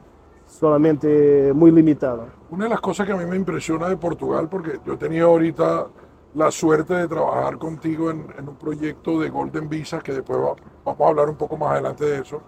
solamente 0.56 1.52
muy 1.54 1.72
limitado. 1.72 2.28
Una 2.50 2.66
de 2.66 2.70
las 2.70 2.82
cosas 2.82 3.06
que 3.06 3.14
a 3.14 3.18
mí 3.18 3.26
me 3.26 3.36
impresiona 3.36 3.90
de 3.90 3.98
Portugal, 3.98 4.48
porque 4.50 4.80
yo 4.86 4.94
he 4.94 4.98
tenido 4.98 5.28
ahorita 5.28 5.88
la 6.36 6.52
suerte 6.52 6.94
de 6.94 7.08
trabajar 7.08 7.58
contigo 7.58 8.10
en, 8.12 8.26
un 8.48 8.56
proyecto 8.56 9.20
de 9.20 9.30
Golden 9.30 9.70
Visa, 9.70 10.00
que 10.00 10.14
después 10.14 10.38
vamos 10.84 11.02
a 11.02 11.08
hablar 11.08 11.30
un 11.30 11.36
poco 11.36 11.58
más 11.58 11.72
adelante 11.72 12.06
de 12.06 12.22
eso, 12.22 12.42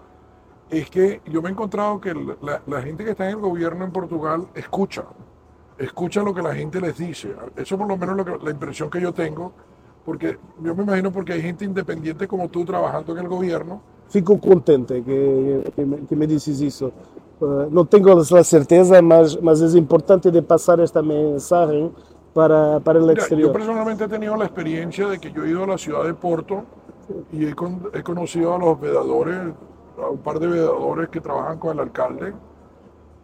es 0.70 0.90
que 0.90 1.22
yo 1.26 1.42
me 1.42 1.50
he 1.50 1.52
encontrado 1.52 2.00
que 2.00 2.14
la, 2.14 2.82
gente 2.82 3.06
que 3.06 3.12
está 3.12 3.26
en 3.26 3.32
el 3.32 3.42
gobierno 3.42 3.86
en 3.86 3.92
Portugal 3.92 4.48
escucha, 4.54 5.06
escucha 5.78 6.22
lo 6.22 6.34
que 6.34 6.42
la 6.42 6.54
gente 6.54 6.82
les 6.82 6.98
dice. 6.98 7.34
Eso 7.56 7.78
por 7.78 7.88
lo 7.88 7.98
menos 7.98 8.18
lo 8.18 8.38
la 8.38 8.52
impresión 8.52 8.90
que 8.90 9.00
yo 9.00 9.14
tengo, 9.14 9.54
porque 10.04 10.38
yo 10.62 10.76
me 10.76 10.84
imagino 10.84 11.12
porque 11.12 11.34
hay 11.34 11.42
gente 11.42 11.64
independiente 11.64 12.28
como 12.28 12.50
tú 12.50 12.66
trabajando 12.66 13.14
en 13.14 13.20
el 13.20 13.28
gobierno. 13.30 13.82
Fico 14.10 14.40
contente 14.40 15.04
que, 15.04 15.72
que, 15.76 15.86
me, 15.86 16.06
que 16.06 16.16
me 16.16 16.28
dices 16.28 16.60
eso. 16.62 16.92
Eh, 17.42 17.68
não 17.72 17.86
tenho 17.86 18.18
a 18.18 18.44
certeza, 18.44 19.02
mas, 19.02 19.36
mas 19.36 19.62
é 19.62 19.78
importante 19.78 20.32
de 20.32 20.42
passar 20.42 20.80
esta 20.80 21.02
mensagem 21.04 21.94
para, 22.34 22.80
para 22.82 23.02
o 23.02 23.12
exterior. 23.12 23.50
Eu 23.50 23.54
personalmente 23.54 24.04
he 24.04 24.08
tenido 24.08 24.34
a 24.34 24.46
experiência 24.46 25.08
de 25.10 25.20
que 25.20 25.38
eu 25.38 25.46
he 25.46 25.50
ido 25.50 25.64
a 25.64 25.68
la 25.68 25.78
ciudad 25.78 26.04
de 26.04 26.14
Porto 26.14 26.64
e 27.32 27.46
he, 27.46 27.54
con, 27.54 27.90
he 27.94 28.02
conocido 28.02 28.54
a 28.54 28.58
los 28.58 28.80
vedadores, 28.80 29.54
a 29.98 30.10
un 30.10 30.18
par 30.18 30.40
de 30.40 30.48
vedadores 30.48 31.10
que 31.10 31.22
trabajan 31.22 31.58
con 31.60 31.74
el 31.74 31.80
alcalde 31.80 32.34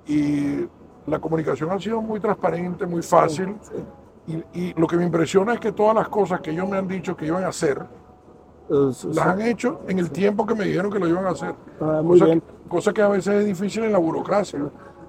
y 0.07 0.67
la 1.07 1.19
comunicación 1.19 1.71
ha 1.71 1.79
sido 1.79 2.01
muy 2.01 2.19
transparente, 2.19 2.85
muy 2.85 3.01
fácil. 3.01 3.55
Y, 4.25 4.35
y, 4.53 4.73
lo 4.75 4.87
que 4.87 4.95
me 4.95 5.03
impresiona 5.03 5.53
es 5.55 5.59
que 5.59 5.73
todas 5.73 5.95
las 5.95 6.07
cosas 6.07 6.39
que 6.39 6.51
ellos 6.51 6.69
me 6.69 6.77
han 6.77 6.87
dicho 6.87 7.15
que 7.15 7.25
iban 7.25 7.43
a 7.43 7.49
hacer, 7.49 7.85
las 8.69 9.17
han 9.17 9.41
hecho 9.41 9.81
en 9.87 9.99
el 9.99 10.09
tiempo 10.11 10.45
que 10.45 10.55
me 10.55 10.65
dijeron 10.65 10.91
que 10.91 10.99
lo 10.99 11.07
iban 11.07 11.25
a 11.25 11.31
hacer. 11.31 11.53
Ah, 11.81 12.01
muy 12.01 12.17
cosa, 12.17 12.25
bien. 12.25 12.41
Que, 12.41 12.62
cosa 12.73 12.91
que 12.91 13.01
a 13.01 13.07
veces 13.07 13.33
es 13.41 13.45
difícil 13.45 13.83
en 13.83 13.91
la 13.91 13.99
burocracia. 13.99 14.59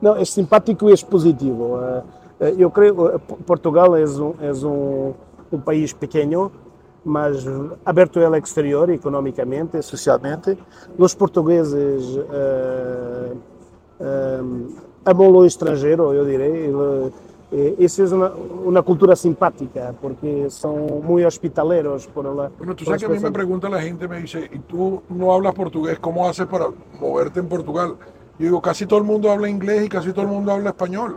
Não, 0.01 0.15
é 0.17 0.25
simpático 0.25 0.91
e 0.91 0.93
é 0.93 0.97
positivo. 1.05 1.79
Eu 2.59 2.71
creio 2.71 2.95
que 2.95 3.35
Portugal 3.45 3.97
é 3.97 4.05
um, 4.05 4.35
é 4.41 4.53
um 5.57 5.61
país 5.61 5.93
pequeno, 5.93 6.53
mas 7.05 7.47
aberto 7.85 8.21
ao 8.21 8.35
exterior, 8.37 8.91
economicamente, 8.91 9.81
socialmente. 9.83 10.59
Os 10.99 11.15
portugueses 11.15 12.17
uh, 12.17 13.37
uh, 14.01 14.75
amam 15.07 15.31
o 15.33 15.47
estrangeiro, 15.47 16.13
eu 16.13 16.25
direi. 16.27 16.71
Esa 17.79 18.03
es 18.03 18.13
una, 18.13 18.33
una, 18.65 18.83
cultura 18.83 19.15
simpática, 19.15 19.95
porque 20.01 20.51
son 20.51 21.05
muy 21.05 21.25
hospitaleros 21.25 22.09
por 22.09 22.25
la... 22.25 22.51
Bueno, 22.59 22.75
tú 22.75 22.85
sabes 22.85 23.01
que 23.01 23.07
a 23.07 23.09
mí 23.09 23.21
me 23.21 23.31
pregunta 23.31 23.69
la 23.69 23.81
gente, 23.81 24.09
me 24.09 24.21
dice, 24.21 24.51
¿y 24.53 24.59
tú 24.59 25.03
no 25.09 25.33
hablas 25.33 25.55
portugués? 25.55 26.01
¿Cómo 26.01 26.29
haces 26.29 26.47
para 26.47 26.67
moverte 26.99 27.39
en 27.39 27.49
Portugal? 27.49 27.95
Yo 28.39 28.47
digo, 28.47 28.61
casi 28.61 28.87
todo 28.87 28.99
el 28.99 29.05
mundo 29.05 29.31
habla 29.31 29.49
inglés 29.49 29.87
y 29.87 29.89
casi 29.89 30.13
todo 30.13 30.23
el 30.23 30.29
mundo 30.29 30.51
habla 30.51 30.71
español. 30.71 31.17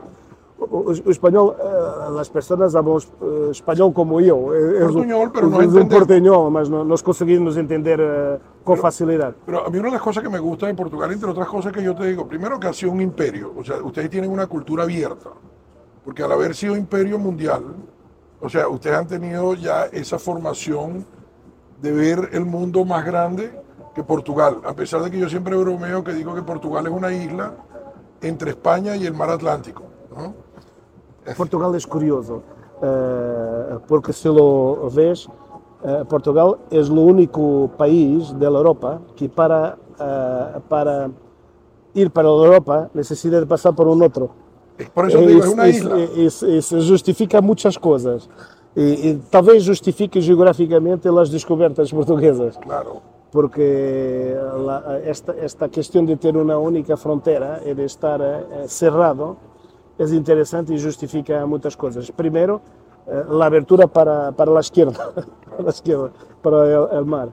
O, 0.60 0.66
o 0.66 0.92
español, 0.92 1.56
eh, 1.60 2.12
las 2.16 2.30
personas 2.30 2.76
hablan 2.76 2.98
eh, 2.98 3.48
español 3.52 3.92
como 3.94 4.22
yo. 4.22 4.54
Es 4.54 4.84
portuñol, 4.84 5.32
pero 5.32 5.48
no 5.48 5.62
es 5.62 5.74
un 5.74 5.90
porteñol, 5.90 6.52
mas 6.52 6.70
no, 6.70 6.84
nos 6.84 7.02
conseguimos 7.02 7.58
entender 7.58 8.00
eh, 8.00 8.38
con 8.64 8.76
pero, 8.76 8.82
facilidad. 8.84 9.36
Pero 9.46 9.66
a 9.66 9.70
mí 9.72 9.80
una 9.80 9.88
de 9.88 9.94
las 9.94 10.02
cosas 10.02 10.24
que 10.24 10.30
me 10.30 10.40
gusta 10.40 10.68
de 10.68 10.76
Portugal, 10.76 11.12
entre 11.12 11.30
otras 11.30 11.48
cosas 11.48 11.72
que 11.72 11.82
yo 11.82 11.96
te 11.96 12.06
digo, 12.06 12.28
primero 12.28 12.60
que 12.60 12.68
ha 12.68 12.74
sido 12.74 12.92
un 12.92 13.02
imperio, 13.02 13.54
o 13.58 13.64
sea, 13.64 13.78
ustedes 13.82 14.10
tienen 14.10 14.32
una 14.32 14.46
cultura 14.46 14.84
abierta 14.84 15.32
porque 16.08 16.24
al 16.24 16.32
haber 16.32 16.56
sido 16.56 16.78
imperio 16.78 17.20
mundial, 17.20 17.64
o 18.40 18.48
sea, 18.48 18.70
ustedes 18.70 18.96
han 18.96 19.08
tenido 19.08 19.56
ya 19.56 19.88
esa 19.88 20.18
formación 20.18 21.06
de 21.82 21.92
ver 21.92 22.30
el 22.32 22.46
mundo 22.46 22.86
más 22.86 23.06
grande 23.06 23.52
que 23.94 24.02
Portugal, 24.06 24.62
a 24.64 24.72
pesar 24.74 25.02
de 25.02 25.12
que 25.12 25.20
yo 25.20 25.28
siempre 25.28 25.58
bromeo 25.58 26.06
que 26.06 26.14
digo 26.14 26.34
que 26.34 26.44
Portugal 26.44 26.88
es 26.88 26.94
una 26.94 27.12
isla 27.12 27.56
entre 28.22 28.52
España 28.52 28.96
y 28.96 29.06
el 29.06 29.14
mar 29.14 29.32
Atlántico. 29.32 29.84
Portugal 31.36 31.76
es 31.76 31.86
curioso, 31.86 32.42
uh, 32.82 33.80
porque 33.86 34.14
si 34.14 34.30
lo 34.30 34.90
ves, 34.90 35.28
uh, 35.28 36.06
Portugal 36.06 36.56
es 36.72 36.88
lo 36.88 37.02
único 37.02 37.70
país 37.78 38.34
de 38.40 38.50
la 38.50 38.60
Europa 38.60 39.02
que 39.14 39.28
para, 39.28 39.78
uh, 40.00 40.62
para 40.70 41.10
ir 41.94 42.10
para 42.12 42.30
la 42.30 42.46
Europa 42.46 42.90
necesita 42.94 43.46
pasar 43.46 43.76
por 43.76 43.90
un 43.90 44.02
otro. 44.02 44.47
Por 44.94 45.08
eso 45.08 45.20
digo, 45.22 45.44
es 45.44 45.48
una 45.48 45.68
isla. 45.68 45.98
Isso, 46.16 46.78
justifica 46.82 47.42
muitas 47.42 47.78
coisas. 47.78 48.30
E, 48.76 49.10
e, 49.10 49.20
talvez 49.32 49.64
justifique 49.64 50.22
geograficamente 50.22 51.10
as 51.10 51.30
descobertas 51.30 51.92
portuguesas. 51.92 52.58
Claro. 52.58 53.02
Porque 53.32 54.36
esta, 55.04 55.36
esta 55.40 55.68
questão 55.68 56.06
de 56.06 56.16
ter 56.16 56.38
uma 56.38 56.58
única 56.58 56.96
fronteira 56.96 57.62
e 57.66 57.74
de 57.74 57.84
estar 57.84 58.22
eh, 58.22 58.68
cerrado 58.68 59.36
é 60.00 60.04
interessante 60.04 60.74
e 60.74 60.78
justifica 60.78 61.46
muitas 61.46 61.76
coisas. 61.76 62.10
Primeiro, 62.12 62.62
eh, 63.08 63.26
a 63.30 63.46
abertura 63.46 63.88
para, 63.88 64.32
para 64.32 64.52
a 64.52 64.60
esquerda, 64.62 65.12
para, 65.58 65.66
a 65.66 65.70
esquerda, 65.70 66.12
para 66.42 67.02
o 67.02 67.06
mar. 67.06 67.30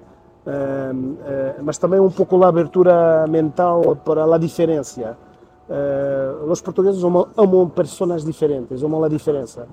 Eh, 0.46 1.54
mas 1.62 1.78
também 1.78 2.00
um 2.00 2.10
pouco 2.10 2.42
a 2.42 2.48
abertura 2.48 3.26
mental 3.28 3.96
para 4.04 4.24
a 4.24 4.38
diferença 4.38 5.16
Uh, 5.68 6.50
os 6.50 6.60
portugueses 6.60 7.02
amam, 7.02 7.26
amam 7.36 7.68
pessoas 7.68 8.24
diferentes, 8.24 8.82
amam 8.82 9.02
a 9.02 9.08
diferença. 9.08 9.66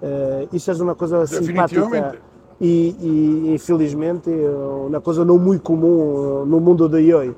Uh, 0.00 0.48
isso 0.52 0.70
é 0.70 0.74
uma 0.74 0.94
coisa 0.94 1.26
simpática 1.26 2.16
e, 2.60 2.96
e, 3.00 3.54
infelizmente, 3.54 4.30
uma 4.30 5.00
coisa 5.00 5.24
não 5.24 5.38
muito 5.38 5.62
comum 5.62 6.44
no 6.44 6.60
mundo 6.60 6.88
de 6.88 7.14
hoje. 7.14 7.34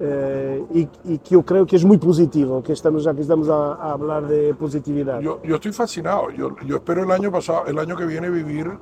Uh, 0.00 0.66
e, 0.72 0.88
e, 1.04 1.18
que 1.18 1.36
eu 1.36 1.42
creio 1.42 1.64
que 1.64 1.76
é 1.76 1.78
muito 1.80 2.04
positivo, 2.04 2.60
que 2.62 2.72
estamos 2.72 3.04
já 3.04 3.14
que 3.14 3.20
estamos 3.20 3.48
a, 3.48 3.74
a 3.74 3.98
falar 3.98 4.22
de 4.22 4.52
positividade. 4.54 5.24
Eu, 5.24 5.38
eu 5.44 5.56
estou 5.56 5.72
fascinado. 5.72 6.32
Eu, 6.36 6.56
eu 6.66 6.76
espero 6.78 7.06
o 7.06 7.12
ano 7.12 7.30
passado, 7.30 7.72
o 7.72 7.78
ano 7.78 7.96
que 7.96 8.06
viene 8.06 8.28
vivir 8.28 8.76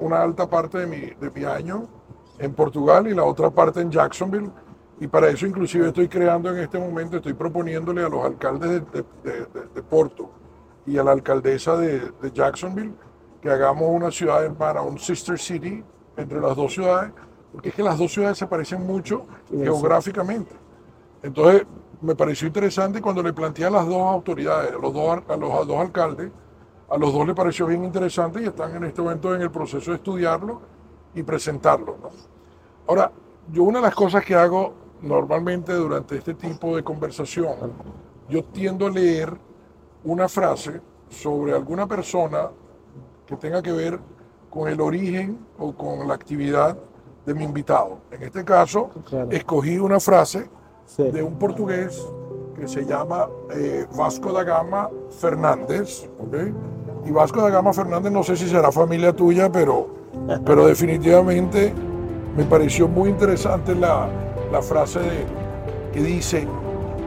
uma 0.00 0.18
alta 0.18 0.46
parte 0.46 0.78
de 0.78 0.86
mi, 0.86 1.12
de 1.20 1.30
mi 1.30 1.44
año 1.44 1.82
en 2.38 2.54
Portugal 2.54 3.08
y 3.08 3.14
la 3.14 3.24
otra 3.24 3.50
parte 3.50 3.80
en 3.80 3.90
Jacksonville 3.90 4.50
Y 5.00 5.06
para 5.06 5.28
eso 5.28 5.46
inclusive 5.46 5.88
estoy 5.88 6.08
creando 6.08 6.50
en 6.50 6.58
este 6.58 6.78
momento, 6.78 7.18
estoy 7.18 7.34
proponiéndole 7.34 8.04
a 8.04 8.08
los 8.08 8.24
alcaldes 8.24 8.82
de, 8.92 9.04
de, 9.22 9.46
de, 9.74 9.82
Porto 9.82 10.30
y 10.86 10.98
a 10.98 11.04
la 11.04 11.12
alcaldesa 11.12 11.76
de, 11.76 12.10
Jacksonville 12.32 12.92
que 13.40 13.48
hagamos 13.48 13.88
una 13.88 14.10
ciudad 14.10 14.44
hermana, 14.44 14.82
un 14.82 14.98
sister 14.98 15.38
city 15.38 15.84
entre 16.16 16.40
las 16.40 16.56
dos 16.56 16.74
ciudades, 16.74 17.12
porque 17.52 17.68
es 17.68 17.74
que 17.74 17.82
las 17.84 17.96
dos 17.96 18.12
ciudades 18.12 18.36
se 18.36 18.46
parecen 18.48 18.84
mucho 18.84 19.26
geográficamente. 19.48 20.56
Entonces, 21.22 21.64
me 22.00 22.16
pareció 22.16 22.48
interesante 22.48 23.00
cuando 23.00 23.22
le 23.22 23.32
planteé 23.32 23.66
a 23.66 23.70
las 23.70 23.86
dos 23.86 24.02
autoridades, 24.02 24.72
a 24.72 24.78
los 24.78 24.92
dos, 24.92 25.22
a 25.28 25.36
los, 25.36 25.66
dos 25.66 25.76
alcaldes, 25.78 26.32
a 26.90 26.98
los 26.98 27.12
dos 27.12 27.26
le 27.26 27.34
pareció 27.34 27.66
bien 27.66 27.84
interesante 27.84 28.42
y 28.42 28.46
están 28.46 28.74
en 28.74 28.84
este 28.84 29.00
momento 29.00 29.32
en 29.34 29.42
el 29.42 29.50
proceso 29.50 29.92
de 29.92 29.98
estudiarlo 29.98 30.60
y 31.14 31.22
presentarlo. 31.22 31.96
Ahora, 32.88 33.12
yo 33.52 33.62
una 33.62 33.78
de 33.78 33.84
las 33.84 33.94
cosas 33.94 34.24
que 34.24 34.34
hago 34.34 34.87
normalmente 35.02 35.72
durante 35.72 36.16
este 36.16 36.34
tipo 36.34 36.76
de 36.76 36.82
conversación, 36.82 37.54
yo 38.28 38.44
tiendo 38.44 38.86
a 38.86 38.90
leer 38.90 39.32
una 40.04 40.28
frase 40.28 40.80
sobre 41.08 41.52
alguna 41.52 41.86
persona 41.86 42.50
que 43.26 43.36
tenga 43.36 43.62
que 43.62 43.72
ver 43.72 43.98
con 44.50 44.68
el 44.68 44.80
origen 44.80 45.38
o 45.58 45.72
con 45.72 46.06
la 46.08 46.14
actividad 46.14 46.76
de 47.24 47.34
mi 47.34 47.44
invitado. 47.44 47.98
En 48.10 48.22
este 48.22 48.44
caso, 48.44 48.90
escogí 49.30 49.78
una 49.78 50.00
frase 50.00 50.48
de 50.96 51.22
un 51.22 51.38
portugués 51.38 52.06
que 52.56 52.66
se 52.66 52.84
llama 52.84 53.28
eh, 53.54 53.86
Vasco 53.96 54.32
da 54.32 54.42
Gama 54.42 54.88
Fernández. 55.10 56.08
Y 57.04 57.10
Vasco 57.10 57.40
da 57.40 57.50
Gama 57.50 57.72
Fernández, 57.72 58.10
no 58.10 58.22
sé 58.22 58.36
si 58.36 58.48
será 58.48 58.72
familia 58.72 59.14
tuya, 59.14 59.50
pero 59.50 59.98
pero 60.44 60.66
definitivamente 60.66 61.72
me 62.36 62.44
pareció 62.44 62.88
muy 62.88 63.10
interesante 63.10 63.74
la, 63.74 64.08
la 64.52 64.62
frase 64.62 65.00
de, 65.00 65.26
que 65.92 66.00
dice, 66.00 66.46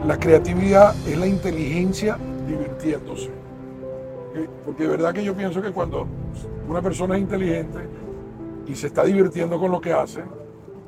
la 0.06 0.18
creatividad 0.18 0.94
es 1.06 1.18
la 1.18 1.26
inteligencia 1.26 2.18
divirtiéndose. 2.46 3.30
Porque 4.64 4.84
de 4.84 4.88
verdad 4.88 5.12
que 5.12 5.24
yo 5.24 5.34
pienso 5.34 5.60
que 5.60 5.70
cuando 5.70 6.06
una 6.68 6.80
persona 6.80 7.16
es 7.16 7.22
inteligente 7.22 7.80
y 8.66 8.74
se 8.74 8.86
está 8.86 9.04
divirtiendo 9.04 9.58
con 9.58 9.70
lo 9.70 9.80
que 9.80 9.92
hace, 9.92 10.22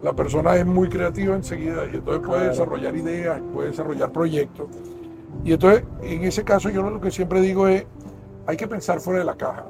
la 0.02 0.12
persona 0.12 0.56
es 0.56 0.66
muy 0.66 0.88
creativa 0.88 1.34
enseguida 1.34 1.87
y 1.87 1.96
entonces 1.96 2.26
puede 2.26 2.49
desarrollar 2.49 2.94
ideas, 2.96 3.40
puede 3.52 3.70
desarrollar 3.70 4.12
proyectos. 4.12 4.68
Y 5.44 5.52
entonces, 5.52 5.84
en 6.02 6.25
ese 6.25 6.44
caso, 6.44 6.70
yo 6.70 6.82
lo 6.82 7.00
que 7.00 7.11
siempre 7.11 7.40
digo 7.40 7.68
es, 7.68 7.87
hay 8.46 8.56
que 8.56 8.68
pensar 8.68 9.00
fuera 9.00 9.20
de 9.20 9.25
la 9.25 9.37
caja. 9.37 9.66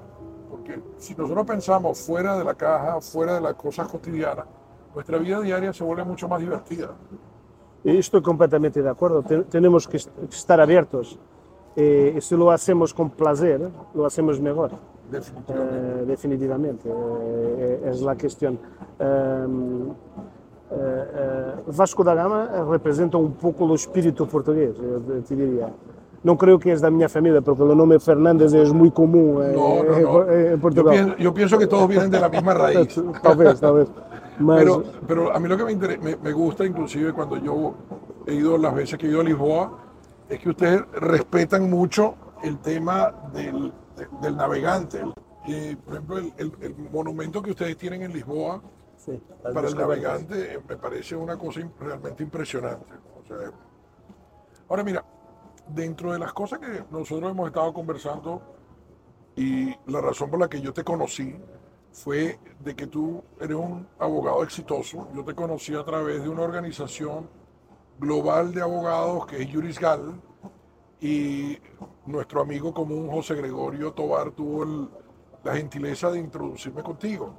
Porque 0.51 0.81
si 0.99 1.15
nosotros 1.15 1.47
pensamos 1.47 1.99
fuera 1.99 2.37
de 2.37 2.45
la 2.45 2.55
caja, 2.55 3.01
fuera 3.01 3.35
de 3.35 3.41
las 3.41 3.55
cosas 3.55 3.89
cotidianas, 3.89 4.47
nuestra 4.95 5.19
vida 5.19 5.41
diaria 5.41 5.73
se 5.73 5.85
vuelve 5.85 6.05
mucho 6.05 6.29
más 6.29 6.41
divertida. 6.41 6.91
Estoy 7.85 8.23
completamente 8.23 8.83
de 8.83 8.89
acuerdo. 8.89 9.23
tenemos 9.23 9.87
que 9.87 9.99
estar 9.99 10.61
abiertos. 10.61 11.19
Eh, 11.77 12.17
si 12.21 12.37
lo 12.37 12.51
hacemos 12.51 12.95
con 12.95 13.11
placer, 13.11 13.61
lo 13.95 14.07
hacemos 14.07 14.41
mejor. 14.41 14.71
Definitivamente. 15.11 16.03
Eh, 16.03 16.05
definitivamente. 16.07 16.89
Eh, 16.89 17.91
es 17.91 18.01
la 18.01 18.17
cuestión. 18.17 18.59
Em, 18.99 19.93
Vasco 21.77 22.03
da 22.03 22.15
Gama 22.15 22.65
representa 22.69 23.17
un 23.17 23.33
poco 23.33 23.67
el 23.67 23.75
espíritu 23.75 24.27
portugués, 24.27 24.75
te 25.29 25.37
diría. 25.37 25.69
No 26.23 26.37
creo 26.39 26.59
que 26.59 26.73
es 26.73 26.81
de 26.81 26.91
mi 26.91 27.07
familia, 27.07 27.43
porque 27.43 27.63
el 27.63 27.77
nombre 27.77 28.01
Fernández 28.01 28.53
es 28.55 28.73
muy 28.73 28.91
común 28.91 29.45
en 29.45 30.59
Portugal. 30.59 30.95
Yo 30.95 31.03
pienso, 31.03 31.17
yo 31.19 31.35
pienso, 31.35 31.59
que 31.59 31.67
todos 31.67 31.87
vienen 31.87 32.11
de 32.11 32.19
la 32.19 32.29
misma 32.29 32.55
raíz. 32.55 33.01
tal 33.23 33.37
vez, 33.37 33.61
tal 33.61 33.75
vez. 33.75 33.89
Pero, 34.39 34.85
pero 35.07 35.35
a 35.35 35.39
mí 35.39 35.49
lo 35.49 35.57
que 35.57 35.65
me, 35.65 36.17
me, 36.17 36.33
gusta, 36.33 36.65
inclusive 36.65 37.13
cuando 37.13 37.37
yo 37.37 37.75
he 38.27 38.35
ido 38.35 38.59
las 38.59 38.75
veces 38.75 38.99
que 38.99 39.07
he 39.07 39.11
ido 39.11 39.21
a 39.21 39.25
Lisboa, 39.25 39.79
es 40.29 40.41
que 40.41 40.51
ustedes 40.51 40.83
respetan 40.93 41.71
mucho 41.71 42.15
el 42.43 42.59
tema 42.59 43.15
del, 43.33 43.73
del 44.21 44.37
navegante. 44.37 45.01
por 45.01 45.95
ejemplo, 45.95 46.19
el, 46.19 46.53
el, 46.61 46.75
monumento 46.91 47.43
que 47.43 47.51
ustedes 47.51 47.77
tienen 47.77 48.03
en 48.03 48.13
Lisboa 48.13 48.61
para 49.53 49.69
el 49.69 49.77
navegante 49.77 50.55
eh, 50.55 50.61
me 50.67 50.77
parece 50.77 51.15
una 51.15 51.37
cosa 51.37 51.61
realmente 51.79 52.23
impresionante. 52.23 52.93
ahora 54.69 54.83
mira, 54.83 55.05
dentro 55.69 56.13
de 56.13 56.19
las 56.19 56.33
cosas 56.33 56.59
que 56.59 56.85
nosotros 56.91 57.31
hemos 57.31 57.49
estado 57.49 57.73
conversando 57.73 58.43
y 59.37 59.75
la 59.91 60.01
razón 60.01 60.31
por 60.31 60.39
la 60.41 60.49
que 60.49 60.61
yo 60.61 60.73
te 60.73 60.85
conocí, 60.85 61.37
fue 61.95 62.41
de 62.59 62.75
que 62.75 62.89
tú 62.89 63.23
eres 63.41 63.57
un 63.57 63.87
abogado 64.01 64.43
exitoso. 64.43 65.09
Yo 65.15 65.25
te 65.25 65.33
conocí 65.33 65.75
a 65.75 65.85
través 65.85 66.23
de 66.23 66.29
una 66.29 66.43
organización 66.43 67.31
global 68.01 68.53
de 68.53 68.61
abogados 68.61 69.27
que 69.27 69.41
es 69.41 69.53
Jurisgal 69.53 70.21
y 71.01 71.57
nuestro 72.07 72.41
amigo 72.41 72.75
común 72.75 73.09
José 73.09 73.37
Gregorio 73.37 73.93
Tobar 73.93 74.33
tuvo 74.33 74.91
la 75.45 75.55
gentileza 75.55 76.11
de 76.11 76.19
introducirme 76.19 76.83
contigo. 76.83 77.33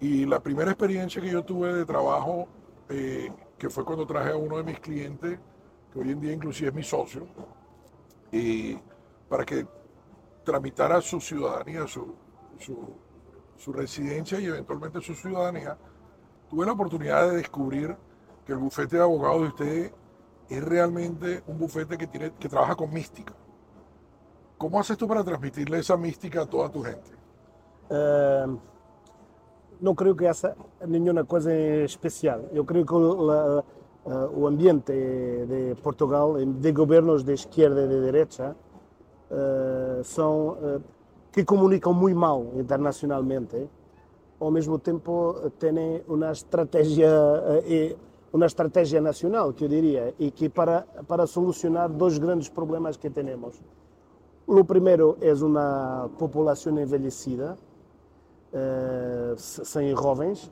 Y 0.00 0.26
la 0.26 0.40
primera 0.40 0.70
experiencia 0.70 1.22
que 1.22 1.30
yo 1.30 1.42
tuve 1.42 1.72
de 1.72 1.86
trabajo, 1.86 2.46
eh, 2.90 3.32
que 3.56 3.70
fue 3.70 3.86
cuando 3.86 4.06
traje 4.06 4.32
a 4.32 4.36
uno 4.36 4.58
de 4.58 4.64
mis 4.64 4.80
clientes, 4.80 5.38
que 5.92 5.98
hoy 5.98 6.10
en 6.10 6.20
día 6.20 6.32
inclusive 6.32 6.68
es 6.68 6.74
mi 6.74 6.82
socio, 6.82 7.26
y 8.30 8.76
para 9.28 9.46
que 9.46 9.66
tramitara 10.44 11.00
su 11.00 11.20
ciudadanía, 11.20 11.86
su, 11.86 12.14
su 12.58 13.07
su 13.58 13.72
residencia 13.72 14.40
y 14.40 14.46
eventualmente 14.46 15.00
su 15.00 15.14
ciudadanía, 15.14 15.76
tuve 16.48 16.64
la 16.64 16.72
oportunidad 16.72 17.28
de 17.28 17.36
descubrir 17.36 17.94
que 18.46 18.52
el 18.52 18.58
bufete 18.58 18.96
de 18.96 19.02
abogados 19.02 19.42
de 19.42 19.48
ustedes 19.48 19.92
es 20.48 20.64
realmente 20.64 21.42
un 21.46 21.58
bufete 21.58 21.98
que, 21.98 22.06
tiene, 22.06 22.32
que 22.38 22.48
trabaja 22.48 22.74
con 22.74 22.90
mística. 22.92 23.34
¿Cómo 24.56 24.80
haces 24.80 24.96
tú 24.96 25.06
para 25.06 25.22
transmitirle 25.22 25.78
esa 25.78 25.96
mística 25.96 26.42
a 26.42 26.46
toda 26.46 26.70
tu 26.70 26.82
gente? 26.82 27.10
Uh, 27.90 28.58
não 29.80 29.94
creio 29.94 30.14
que 30.14 30.26
essa 30.26 30.56
nenhuma 30.86 31.24
coisa 31.24 31.54
especial. 31.84 32.40
Eu 32.52 32.64
creio 32.64 32.84
que 32.84 32.94
o, 32.94 33.30
uh, 33.30 33.64
o 34.34 34.46
ambiente 34.46 34.92
de 34.92 35.74
Portugal, 35.82 36.36
de 36.36 36.72
governos 36.72 37.24
de 37.24 37.34
esquerda 37.34 37.84
e 37.84 37.88
de 37.88 38.00
direita, 38.04 38.56
uh, 39.30 40.02
são 40.04 40.82
que 41.32 41.44
comunicam 41.44 41.92
muito 41.92 42.18
mal 42.18 42.52
internacionalmente, 42.56 43.68
ao 44.40 44.50
mesmo 44.50 44.78
tempo 44.78 45.50
têm 45.58 46.02
uma 46.08 46.32
estratégia 46.32 47.08
uma 48.32 48.46
estratégia 48.46 49.00
nacional, 49.00 49.52
que 49.52 49.64
eu 49.64 49.68
diria, 49.68 50.14
e 50.18 50.30
que 50.30 50.48
para 50.48 50.82
para 51.06 51.26
solucionar 51.26 51.88
dois 51.88 52.18
grandes 52.18 52.48
problemas 52.48 52.96
que 52.96 53.08
temos. 53.10 53.60
O 54.46 54.64
primeiro 54.64 55.16
é 55.20 55.32
uma 55.34 56.10
população 56.18 56.78
envelhecida, 56.78 57.56
eh, 58.52 59.34
sem 59.36 59.94
jovens, 59.94 60.50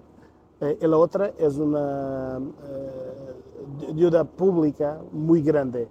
e 0.61 0.85
a 0.85 0.97
outra 0.97 1.35
é 1.39 1.49
uma 1.49 2.43
eh, 2.65 3.93
dívida 3.93 4.25
pública 4.25 5.01
muito 5.13 5.45
grande. 5.45 5.89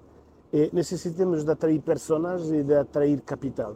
Necessitamos 0.72 1.44
de 1.44 1.52
atrair 1.52 1.82
pessoas 1.82 2.50
e 2.50 2.64
de 2.64 2.76
atrair 2.76 3.22
capital. 3.22 3.76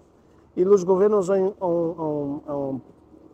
Y 0.59 0.65
los 0.65 0.83
gobiernos 0.83 1.29
han, 1.29 1.53
han, 1.61 2.41
han, 2.49 2.83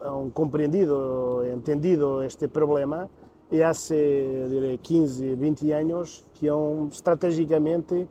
han 0.08 0.30
comprendido, 0.30 1.44
entendido 1.44 2.22
este 2.22 2.48
problema 2.48 3.10
y 3.50 3.62
hace 3.62 4.48
diré, 4.48 4.78
15, 4.78 5.36
20 5.36 5.74
años 5.74 6.24
que 6.40 6.52
han 6.52 6.90
estratégicamente 6.92 8.08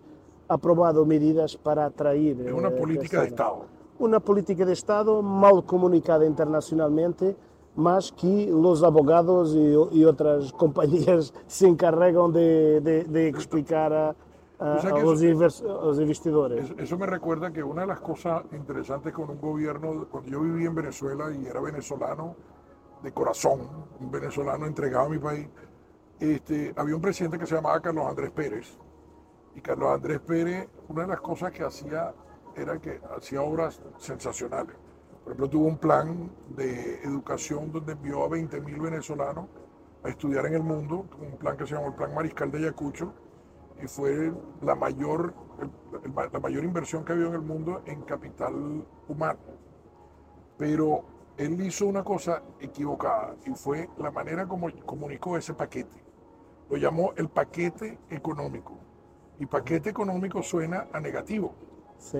aprobado 0.48 1.07
medidas 1.07 1.57
para 1.57 1.85
atraer. 1.85 2.40
Es 2.40 2.53
una 2.53 2.70
eh, 2.70 2.72
política 2.72 3.20
de 3.20 3.29
Estado. 3.29 3.66
Una 4.00 4.18
política 4.18 4.64
de 4.64 4.72
Estado 4.72 5.22
mal 5.22 5.64
comunicada 5.64 6.27
internacionalmente, 6.27 7.37
mas 7.77 8.11
que 8.11 8.48
los 8.50 8.83
abogados 8.83 9.55
y, 9.55 9.96
y 9.96 10.05
otras 10.05 10.53
compañías 10.59 11.33
se 11.46 11.68
encargan 11.68 12.33
de, 12.33 12.81
de, 12.81 13.05
de 13.05 13.29
explicar 13.29 13.92
a, 13.92 14.16
a, 14.64 14.98
los, 15.00 15.22
investidores. 16.00 16.72
Eso, 16.79 16.96
me 16.96 17.07
recuerda 17.07 17.53
que 17.53 17.62
una 17.62 17.83
de 17.83 17.88
las 17.88 18.00
cosas 18.00 18.44
interesantes 18.53 19.12
con 19.12 19.29
un 19.29 19.40
gobierno, 19.40 20.07
cuando 20.11 20.31
yo 20.31 20.40
viví 20.40 20.64
en 20.64 20.74
Venezuela 20.74 21.31
y 21.31 21.46
era 21.46 21.61
venezolano 21.61 22.35
de 23.03 23.12
corazón, 23.12 23.68
un 24.00 24.11
venezolano 24.11 24.66
entregado 24.66 25.07
a 25.07 25.09
mi 25.11 25.18
país, 25.18 25.48
este, 26.18 26.72
había 26.77 26.96
un 26.96 27.03
presidente 27.03 27.38
que 27.38 27.46
se 27.46 27.55
llamaba 27.55 27.81
Carlos 27.81 28.07
Andrés 28.07 28.31
Pérez. 28.31 28.79
Y 29.55 29.61
Carlos 29.61 29.90
Andrés 29.90 30.20
Pérez, 30.20 30.68
una 30.88 31.03
de 31.03 31.09
las 31.09 31.20
cosas 31.20 31.53
que 31.53 31.62
hacía 31.62 32.14
era 32.57 32.79
que 32.79 33.00
hacía 33.16 33.42
obras 33.42 33.83
sensacionales. 33.98 34.77
Por 35.24 35.33
ejemplo, 35.33 35.50
tuvo 35.50 35.66
un 35.66 35.79
plan 35.79 36.31
de 36.57 37.03
educación 37.03 37.70
donde 37.70 37.92
envió 37.92 38.24
a 38.24 38.29
20.000 38.29 38.81
venezolanos 38.81 39.46
a 40.03 40.09
estudiar 40.09 40.46
en 40.46 40.55
el 40.55 40.62
mundo, 40.62 41.07
un 41.20 41.37
plan 41.38 41.57
que 41.57 41.66
se 41.66 41.74
llamó 41.74 41.88
el 41.88 41.94
Plan 41.94 42.14
Mariscal 42.14 42.50
de 42.50 42.59
Ayacucho, 42.59 43.12
y 43.83 43.87
fue 43.87 44.33
la 44.63 44.75
mayor, 44.75 45.35
la 46.33 46.41
mayor 46.41 46.65
inversión 46.65 47.05
que 47.05 47.13
había 47.13 47.27
en 47.27 47.35
el 47.35 47.43
mundo 47.43 47.83
en 47.87 48.03
capital 48.03 48.87
humano. 49.09 49.41
Pero 50.57 51.05
él 51.37 51.61
hizo 51.61 51.87
una 51.87 52.05
cosa 52.05 52.43
equivocada 52.61 53.37
y 53.45 53.51
fue 53.51 53.89
la 53.99 54.11
manera 54.11 54.47
como 54.47 54.69
comunicó 54.85 55.37
ese 55.37 55.55
paquete. 55.55 56.03
Lo 56.71 56.77
llamó 56.77 57.13
el 57.17 57.29
paquete 57.29 57.99
económico. 58.11 58.79
Y 59.39 59.47
paquete 59.47 59.91
económico 59.91 60.43
suena 60.43 60.87
a 60.93 61.01
negativo. 61.01 61.55
Sí, 61.99 62.19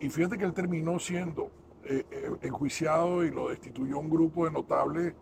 y, 0.00 0.08
fíjate 0.10 0.38
que 0.38 0.44
él 0.44 0.52
terminó 0.52 0.98
siendo 0.98 1.50
eh, 1.84 2.04
eh, 2.10 2.30
enjuiciado 2.42 3.24
y 3.24 3.30
lo 3.30 3.48
destituyó 3.48 3.98
un 3.98 4.10
grupo 4.10 4.44
de 4.44 4.50
notables 4.50 5.14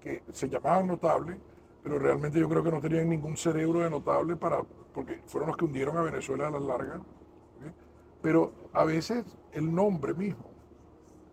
que 0.00 0.22
se 0.32 0.48
llamaban 0.48 0.86
notables, 0.86 1.38
pero 1.82 1.98
realmente 1.98 2.38
yo 2.38 2.48
creo 2.48 2.62
que 2.62 2.70
no 2.70 2.80
tenían 2.80 3.08
ningún 3.08 3.36
cerebro 3.36 3.80
de 3.80 3.90
notable 3.90 4.36
para 4.36 4.62
porque 4.94 5.20
fueron 5.26 5.48
los 5.48 5.56
que 5.56 5.64
hundieron 5.64 5.96
a 5.96 6.02
Venezuela 6.02 6.46
a 6.46 6.50
la 6.50 6.60
larga, 6.60 7.00
pero 8.22 8.52
a 8.72 8.84
veces 8.84 9.24
el 9.52 9.74
nombre 9.74 10.14
mismo, 10.14 10.44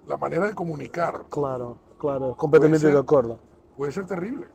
la 0.07 0.17
manera 0.17 0.47
de 0.47 0.53
comunicar. 0.53 1.25
Claro, 1.29 1.77
claro, 1.97 2.35
completamente 2.35 2.87
de 2.87 2.97
acuerdo. 2.97 3.39
Puede 3.77 3.91
ser 3.91 4.05
terrible. 4.05 4.47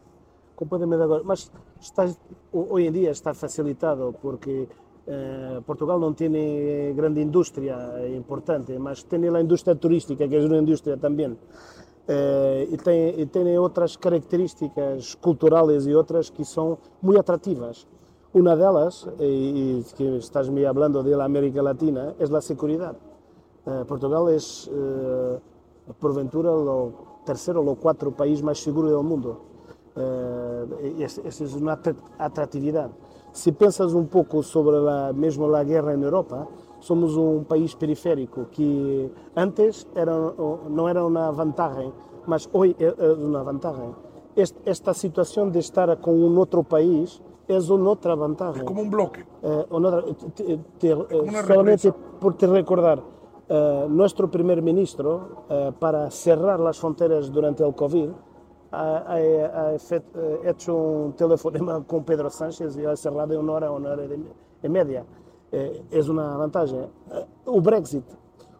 Completamente 0.54 0.98
de 0.98 1.04
acuerdo. 1.04 1.24
Mas 1.24 1.50
está, 1.80 2.06
hoy 2.52 2.88
en 2.88 2.92
día 2.92 3.10
está 3.10 3.32
facilitado 3.32 4.12
porque 4.12 4.68
eh, 5.06 5.60
Portugal 5.64 6.00
no 6.00 6.12
tiene 6.14 6.92
grande 6.94 7.20
industria 7.20 8.06
importante, 8.08 8.78
mas 8.78 9.06
tiene 9.06 9.30
la 9.30 9.40
industria 9.40 9.76
turística, 9.76 10.28
que 10.28 10.36
es 10.36 10.44
una 10.44 10.58
industria 10.58 10.96
también. 10.96 11.38
Eh, 12.08 12.68
y, 12.70 12.76
tiene, 12.76 13.14
y 13.16 13.26
tiene 13.26 13.58
otras 13.58 13.98
características 13.98 15.16
culturales 15.16 15.86
y 15.86 15.94
otras 15.94 16.30
que 16.30 16.44
son 16.44 16.78
muy 17.00 17.16
atractivas. 17.16 17.86
Una 18.37 18.55
de 18.55 18.64
ellas, 18.64 19.09
y, 19.18 19.83
que 19.96 20.18
estás 20.18 20.51
me 20.51 20.66
hablando 20.66 21.03
de 21.03 21.16
la 21.16 21.25
América 21.25 21.62
Latina, 21.62 22.12
es 22.18 22.29
la 22.29 22.42
seguridad. 22.42 22.94
Eh, 23.64 23.85
Portugal 23.88 24.29
es, 24.29 24.70
eh, 24.70 25.38
por 25.99 26.14
ventura, 26.14 26.51
lo, 26.51 26.92
terceiro 27.25 27.64
ou 27.64 27.77
quarto 27.77 28.12
país 28.12 28.42
mais 28.42 28.61
seguro 28.61 28.90
do 28.90 29.03
mundo. 29.03 29.40
Uh, 29.96 31.01
essa 31.01 31.44
é 31.44 31.57
uma 31.57 31.81
atratividade. 32.18 32.92
Se 33.33 33.53
pensas 33.53 33.94
um 33.94 34.05
pouco 34.05 34.42
sobre 34.42 34.77
a 34.77 35.14
mesmo 35.14 35.49
a 35.55 35.64
guerra 35.64 35.96
na 35.96 36.05
Europa, 36.05 36.46
somos 36.79 37.16
um 37.16 37.42
país 37.42 37.75
periférico 37.75 38.44
que 38.53 39.11
antes 39.35 39.87
era, 39.94 40.12
não 40.68 40.87
era 40.87 41.03
uma 41.07 41.33
vantagem, 41.33 41.90
mas 42.27 42.46
hoje 42.53 42.77
é 42.79 42.92
uma 43.14 43.42
vantagem. 43.42 43.94
Esta 44.66 44.92
situação 44.92 45.49
de 45.49 45.59
estar 45.59 45.96
com 45.96 46.12
um 46.12 46.37
outro 46.37 46.62
país 46.62 47.22
é 47.48 47.59
uma 47.59 47.90
outra 47.90 48.16
vantagem. 48.16 48.62
É 48.62 48.64
como 48.64 48.82
um 48.82 48.90
bloque. 48.90 49.24
É, 49.42 50.14
te, 50.35 50.61
te, 50.78 50.88
é 50.90 51.42
solamente 51.46 51.92
por 52.20 52.35
te 52.35 52.46
recordar, 52.46 52.98
uh, 52.98 53.88
nosso 53.88 54.26
primeiro-ministro, 54.28 55.44
uh, 55.48 55.72
para 55.72 56.11
cerrar 56.11 56.61
as 56.66 56.78
fronteiras 56.78 57.28
durante 57.28 57.62
o 57.62 57.72
Covid, 57.72 58.12
ha, 58.72 59.04
ha, 59.06 59.14
ha 59.14 59.74
hecho 60.44 60.74
un 60.74 61.12
telefonema 61.12 61.82
con 61.87 62.04
Pedro 62.04 62.30
Sánchez 62.30 62.76
e 62.76 62.87
ha 62.87 62.96
cerrado 62.96 63.32
em 63.32 63.38
uma 63.38 63.52
hora, 63.52 63.70
uma 63.70 63.90
hora 63.90 64.09
e 64.62 64.68
meia. 64.68 65.06
É, 65.52 65.80
é 65.90 66.00
uma 66.02 66.37
vantagem. 66.37 66.88
O 67.44 67.61
Brexit, 67.61 68.04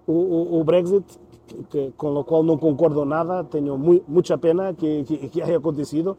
o, 0.07 0.13
o, 0.13 0.61
o 0.61 0.65
Brexit, 0.65 1.19
que, 1.69 1.93
com 1.97 2.15
o 2.15 2.25
qual 2.25 2.43
não 2.43 2.57
concordo 2.57 3.05
nada, 3.05 3.45
tenho 3.45 3.77
mu 3.77 4.01
muita 4.07 4.39
pena 4.39 4.73
que, 4.73 5.05
que, 5.05 5.29
que 5.29 5.43
haya 5.43 5.59
acontecido, 5.59 6.17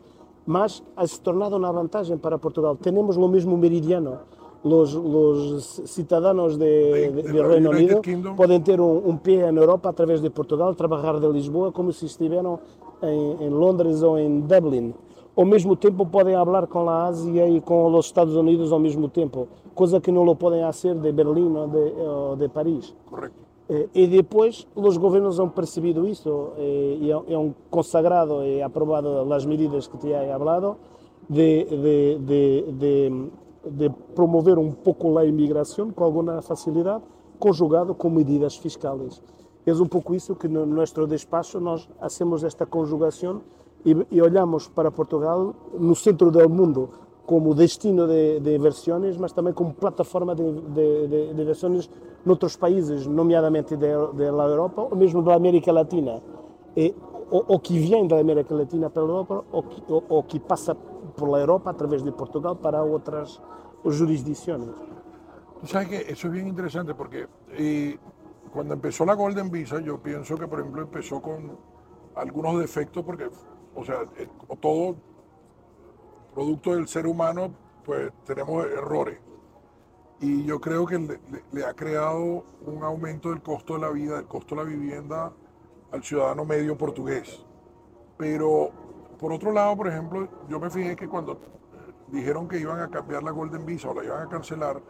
mas 0.47 0.81
ha 0.95 1.05
se 1.05 1.19
tornado 1.19 1.57
uma 1.57 1.71
vantagem 1.71 2.17
para 2.17 2.39
Portugal. 2.39 2.77
Temos 2.77 3.17
o 3.17 3.27
mesmo 3.27 3.57
meridiano. 3.57 4.19
Los, 4.63 4.93
los 4.93 5.81
ciudadanos 5.85 6.57
de, 6.57 7.11
de, 7.11 7.21
de 7.21 7.41
Reino 7.43 7.69
Unido 7.69 8.01
podem 8.35 8.59
ter 8.59 8.81
um, 8.81 9.15
pé 9.15 9.51
na 9.51 9.61
Europa 9.61 9.89
através 9.89 10.19
de 10.19 10.29
Portugal, 10.31 10.73
trabalhar 10.73 11.19
de 11.19 11.27
Lisboa 11.27 11.71
como 11.71 11.93
se 11.93 12.05
estiveram 12.05 12.59
em, 13.03 13.49
Londres 13.49 14.01
ou 14.01 14.17
em 14.17 14.39
Dublin. 14.41 14.95
Ao 15.35 15.45
mesmo 15.45 15.75
tempo 15.75 16.05
podem 16.07 16.33
falar 16.33 16.65
com 16.65 16.89
a 16.89 17.05
Ásia 17.05 17.47
e 17.47 17.61
com 17.61 17.93
os 17.93 18.05
Estados 18.07 18.35
Unidos 18.35 18.71
ao 18.71 18.79
mesmo 18.79 19.07
tempo, 19.07 19.47
coisa 19.75 20.01
que 20.01 20.11
não 20.11 20.23
lo 20.23 20.35
podem 20.35 20.63
fazer 20.63 20.95
de 20.95 21.11
Berlim 21.11 21.55
ou 21.55 21.67
de, 21.67 21.93
ou 22.01 22.35
de 22.35 22.49
Paris. 22.49 22.95
Correto. 23.05 23.46
Eh, 23.69 23.89
e 23.93 24.07
depois 24.07 24.67
os 24.75 24.95
governos 24.95 25.39
han 25.39 25.51
percebido 25.51 26.07
isso 26.07 26.55
eh, 26.55 27.03
e 27.03 27.11
han 27.11 27.51
consagrado 27.69 28.43
e 28.43 28.63
aprovado 28.63 29.27
as 29.27 29.45
medidas 29.45 29.87
que 29.91 29.97
te 29.97 30.15
he 30.15 30.31
hablado 30.31 30.77
de, 31.27 31.65
de, 31.65 32.19
de, 32.23 32.43
de, 32.71 32.93
de 33.67 33.89
promover 34.15 34.57
um 34.57 34.71
pouco 34.71 35.17
a 35.17 35.25
imigração 35.25 35.91
com 35.91 36.03
alguma 36.03 36.41
facilidade, 36.41 37.03
conjugado 37.39 37.93
com 37.93 38.09
medidas 38.09 38.55
fiscais. 38.55 39.21
É 39.65 39.73
um 39.73 39.85
pouco 39.85 40.15
isso 40.15 40.33
que 40.35 40.47
no 40.47 40.65
nosso 40.65 41.05
despacho 41.05 41.59
nós 41.59 41.89
hacemos 41.99 42.45
esta 42.45 42.65
conjugação 42.65 43.41
e, 43.83 43.91
e 44.09 44.21
olhamos 44.21 44.69
para 44.69 44.89
Portugal 44.89 45.53
no 45.77 45.93
centro 45.93 46.31
do 46.31 46.49
mundo 46.49 46.89
como 47.25 47.53
destino 47.53 48.07
de, 48.07 48.39
de 48.39 48.55
inversões, 48.55 49.17
mas 49.17 49.33
também 49.33 49.51
como 49.51 49.73
plataforma 49.73 50.33
de, 50.33 50.43
de, 50.43 51.07
de, 51.07 51.33
de 51.33 51.41
inversões 51.41 51.89
noutros 52.27 52.55
países, 52.55 53.07
nomeadamente 53.07 53.75
da 53.77 53.87
Europa 53.87 54.81
ou 54.81 54.95
mesmo 54.95 55.23
da 55.23 55.33
América 55.33 55.71
Latina. 55.71 56.21
E, 56.75 56.93
o, 57.31 57.55
o, 57.55 57.59
que 57.59 57.79
vem 57.79 58.07
da 58.07 58.19
América 58.19 58.53
Latina 58.53 58.89
para 58.89 59.01
a 59.01 59.05
Europa, 59.05 59.45
o 59.51 59.63
que, 59.63 59.83
o, 59.91 60.03
o 60.09 60.23
que 60.23 60.39
passa 60.39 60.75
pela 60.75 61.39
Europa 61.39 61.71
através 61.71 62.03
de 62.03 62.11
Portugal 62.11 62.55
para 62.55 62.83
outras 62.83 63.41
jurisdições. 63.83 64.69
Sabes 65.63 65.87
que 65.87 66.11
eso 66.11 66.27
es 66.27 66.33
bien 66.33 66.47
interesante 66.47 66.93
porque 66.93 67.27
cuando 68.51 68.75
empezó 68.75 69.05
la 69.05 69.15
Golden 69.15 69.49
Visa, 69.49 69.79
yo 69.81 69.97
pienso 69.97 70.35
que, 70.35 70.47
por 70.47 70.59
ejemplo, 70.59 70.83
empezó 70.83 71.21
con 71.21 71.57
algunos 72.15 72.59
defectos 72.59 73.03
porque, 73.03 73.29
o 73.75 73.83
sea, 73.83 74.03
eh, 74.17 74.27
todo 74.59 74.95
producto 76.33 76.75
del 76.75 76.87
ser 76.87 77.07
humano, 77.07 77.51
pues 77.83 78.11
tenemos 78.25 78.65
errores. 78.65 79.19
Y 80.19 80.45
yo 80.45 80.59
creo 80.59 80.85
que 80.85 80.97
le, 80.97 81.19
le, 81.51 81.65
ha 81.65 81.73
creado 81.73 82.43
un 82.65 82.83
aumento 82.83 83.29
del 83.29 83.41
costo 83.41 83.75
de 83.75 83.81
la 83.81 83.89
vida, 83.89 84.15
del 84.15 84.25
costo 84.25 84.55
de 84.55 84.63
la 84.63 84.67
vivienda 84.67 85.31
al 85.91 86.03
ciudadano 86.03 86.43
medio 86.43 86.77
portugués. 86.77 87.45
Pero, 88.17 88.71
por 89.19 89.31
otro 89.31 89.51
lado, 89.51 89.77
por 89.77 89.87
ejemplo, 89.87 90.27
yo 90.49 90.59
me 90.59 90.69
fijé 90.69 90.95
que 90.95 91.07
cuando 91.07 91.39
dijeron 92.07 92.47
que 92.47 92.59
iban 92.59 92.79
a 92.79 92.89
cambiar 92.89 93.21
la 93.21 93.31
Golden 93.31 93.65
Visa 93.65 93.89
o 93.89 93.93
la 93.93 94.03
iban 94.03 94.23
a 94.23 94.29
cancelar, 94.29 94.81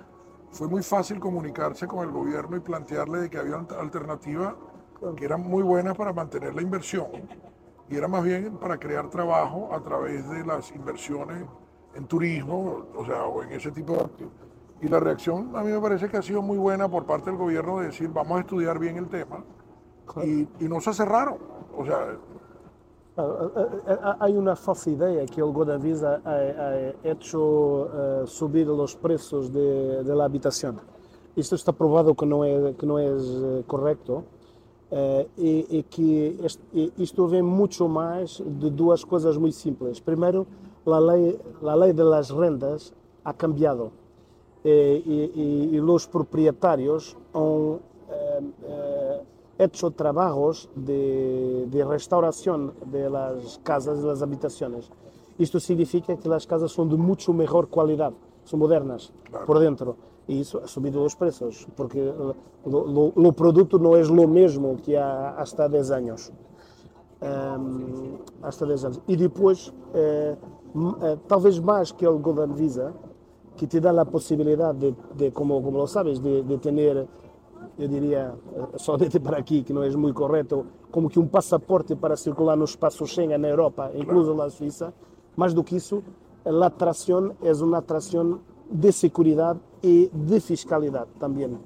fue 0.52 0.68
muy 0.68 0.82
fácil 0.82 1.20
comunicarse 1.20 1.88
con 1.88 2.06
el 2.08 2.12
gobierno 2.12 2.56
y 2.56 2.62
plantearle 2.62 3.20
de 3.20 3.30
que 3.30 3.38
había 3.38 3.56
alternativas 3.56 4.56
que 5.16 5.26
eran 5.26 5.42
muy 5.42 5.62
buenas 5.62 5.96
para 5.96 6.14
mantener 6.14 6.56
la 6.56 6.62
inversión 6.62 7.08
y 7.90 7.96
era 7.96 8.08
más 8.08 8.24
bien 8.24 8.58
para 8.58 8.78
crear 8.78 9.10
trabajo 9.10 9.70
a 9.74 9.82
través 9.82 10.28
de 10.30 10.46
las 10.46 10.72
inversiones 10.72 11.46
en 11.96 12.06
turismo, 12.06 12.86
o 12.96 13.06
sea, 13.06 13.24
o 13.26 13.44
en 13.44 13.52
ese 13.52 13.72
tipo 13.72 13.94
de 13.94 14.00
Y 14.82 14.88
la 14.88 15.00
reacción 15.00 15.56
a 15.56 15.64
mí 15.64 15.72
me 15.72 15.80
parece 15.80 16.08
que 16.08 16.18
ha 16.18 16.22
sido 16.22 16.42
muy 16.42 16.58
buena 16.58 16.88
por 16.90 17.06
parte 17.06 17.30
del 17.30 17.38
gobierno 17.38 17.80
de 17.80 17.88
decir, 17.88 18.10
vamos 18.10 18.38
a 18.38 18.42
estudiar 18.42 18.78
bien 18.78 18.98
el 18.98 19.08
tema, 19.08 19.44
y, 20.24 20.48
y 20.60 20.68
no 20.68 20.80
se 20.80 20.94
cerraron. 20.94 21.38
O 21.76 21.86
sea, 21.86 22.18
Hay 24.20 24.38
una 24.38 24.56
falsa 24.56 24.92
idea 24.92 25.26
que 25.26 25.42
el 25.42 25.52
Godavisa 25.52 26.22
ha, 26.24 26.36
ha 26.36 26.94
hecho 27.04 27.42
uh, 27.42 28.28
subir 28.28 28.68
los 28.68 28.96
precios 28.96 29.52
de, 29.52 30.04
de, 30.04 30.16
la 30.16 30.26
habitación. 30.26 30.80
Esto 31.36 31.56
está 31.56 31.72
probado 31.72 32.14
que 32.14 32.28
no 32.28 32.46
es, 32.46 32.76
que 32.76 32.86
no 32.86 33.00
es 33.00 33.24
uh, 33.24 33.64
correcto 33.66 34.24
uh, 34.92 35.26
e, 35.36 35.66
e, 35.68 35.84
que 35.90 36.38
este, 36.44 36.94
isto 36.98 37.28
vem 37.28 37.42
muito 37.42 37.90
mais 37.90 38.40
de 38.40 38.70
duas 38.70 39.04
coisas 39.04 39.36
muito 39.36 39.56
simples. 39.56 40.00
Primeiro, 40.00 40.46
a 40.86 41.00
lei, 41.00 41.40
a 41.64 41.76
lei 41.76 41.94
das 41.94 42.30
rendas 42.30 42.94
ha 43.26 43.34
cambiado 43.34 43.92
e, 44.68 45.72
e, 45.72 45.76
e 45.76 45.80
os 45.80 46.08
proprietários 46.08 47.16
han 47.34 47.80
hecho 49.58 49.92
trabajos 49.92 50.70
de, 50.76 51.66
de 51.68 51.84
restauración 51.84 52.74
de 52.86 53.10
las 53.10 53.60
casas, 53.64 54.02
de 54.02 54.08
las 54.08 54.22
habitaciones. 54.22 54.90
Esto 55.40 55.60
significa 55.60 56.16
que 56.16 56.30
las 56.30 56.46
casas 56.46 56.72
son 56.72 56.90
de 56.90 56.98
mucho 56.98 57.34
mejor 57.34 57.70
calidad, 57.70 58.14
son 58.44 58.60
modernas 58.60 59.14
claro. 59.30 59.46
por 59.46 59.60
dentro. 59.60 59.96
E 60.28 60.42
isso 60.42 60.60
ha 60.60 60.68
subido 60.68 61.02
os 61.02 61.16
preços, 61.16 61.66
porque 61.74 62.04
o 62.66 63.32
produto 63.32 63.80
não 63.80 63.96
é 63.96 64.04
o 64.04 64.28
mesmo 64.28 64.76
que 64.76 64.96
há 64.98 65.36
hasta 65.38 65.70
10 65.70 65.92
anos. 65.92 66.34
Um, 67.22 68.18
hasta 68.44 68.66
10 68.66 68.86
anos. 68.86 69.02
E 69.08 69.16
depois, 69.16 69.74
eh, 69.94 70.36
eh, 71.02 71.18
talvez 71.30 71.58
mais 71.60 71.94
que 71.94 72.06
o 72.06 72.20
Golden 72.20 72.52
Visa, 72.54 72.94
que 73.58 73.68
te 73.68 73.80
dá 73.80 73.92
a 74.00 74.06
possibilidade 74.06 74.80
de, 74.80 74.96
de 75.16 75.32
como, 75.32 75.62
como 75.62 75.78
lo 75.78 75.88
sabes, 75.88 76.20
de, 76.20 76.44
de 76.44 76.58
ter 76.60 77.08
eu 77.78 77.88
diria, 77.88 78.34
eh, 78.56 78.78
somente 78.78 79.20
para 79.20 79.38
aqui, 79.38 79.64
que 79.64 79.74
não 79.74 79.84
é 79.84 79.90
muito 79.96 80.16
correto, 80.16 80.66
como 80.92 81.10
que 81.10 81.20
um 81.20 81.28
passaporte 81.28 81.96
para 81.96 82.16
circular 82.16 82.56
no 82.56 82.66
espaço 82.66 83.06
Schengen 83.06 83.38
na 83.38 83.50
Europa, 83.50 83.92
incluso 83.94 84.34
na 84.34 84.50
Suíça. 84.50 84.94
Mais 85.36 85.54
do 85.54 85.64
que 85.64 85.76
isso, 85.76 86.04
a 86.46 86.66
atração 86.66 87.36
é 87.42 87.52
uma 87.54 87.78
atração 87.78 88.40
de 88.70 88.92
segurança 88.92 89.60
e 89.84 90.10
de 90.12 90.40
fiscalidade 90.40 91.10
também. 91.20 91.58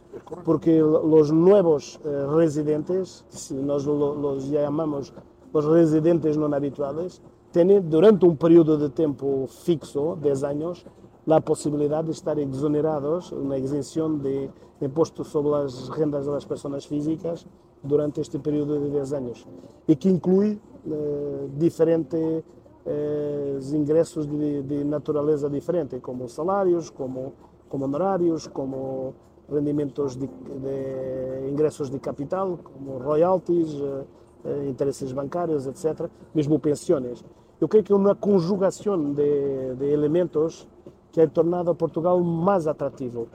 Porque 0.43 0.82
os 0.82 1.32
novos 1.32 1.99
eh, 2.04 2.27
residentes, 2.38 3.23
se 3.30 3.54
nós 3.54 3.88
os 3.88 4.43
chamamos 4.45 5.13
os 5.54 5.65
residentes 5.65 6.38
não 6.38 6.54
habituais, 6.54 7.21
têm 7.51 7.82
durante 7.82 8.25
um 8.25 8.36
período 8.36 8.77
de 8.77 8.89
tempo 8.89 9.47
fixo, 9.47 10.15
10 10.15 10.43
anos, 10.43 10.86
a 11.29 11.41
possibilidade 11.41 12.07
de 12.07 12.13
estar 12.13 12.38
exonerados, 12.38 13.31
uma 13.31 13.57
isenção 13.57 14.17
de 14.17 14.49
imposto 14.81 15.23
sobre 15.23 15.53
as 15.55 15.89
rendas 15.89 16.25
das 16.25 16.45
pessoas 16.45 16.86
físicas 16.86 17.45
durante 17.84 18.21
este 18.21 18.39
período 18.39 18.79
de 18.79 18.89
10 18.89 19.13
anos 19.13 19.47
e 19.88 19.95
que 19.95 20.10
inclui 20.10 20.60
eh, 20.86 21.47
diferentes 21.57 22.43
eh, 22.86 23.60
de, 23.60 24.63
de, 24.63 25.49
diferente, 25.51 25.99
como 25.99 26.27
salários, 26.27 26.89
como, 26.89 27.34
como 27.69 27.86
honorários, 27.86 28.47
como 28.47 29.13
rendimentos 29.49 30.15
de, 30.15 30.27
de 30.27 31.49
ingressos 31.51 31.89
de 31.89 31.99
capital, 31.99 32.57
como 32.63 32.97
royalties, 32.97 33.73
eh, 33.75 34.05
eh 34.45 34.69
interesses 34.69 35.12
bancários, 35.12 35.67
etc., 35.67 36.10
mesmo 36.34 36.60
pensões. 36.60 37.23
Eu 37.60 37.67
creio 37.67 37.84
que 37.84 37.93
uma 37.93 38.15
conjugação 38.15 39.13
de, 39.13 39.75
de 39.75 39.86
elementos 39.86 40.67
que 41.12 41.21
ha 41.21 41.28
tornado 41.28 41.71
a 41.71 41.76
Portugal 41.76 42.21
mais 42.24 42.67
atrativo. 42.67 43.28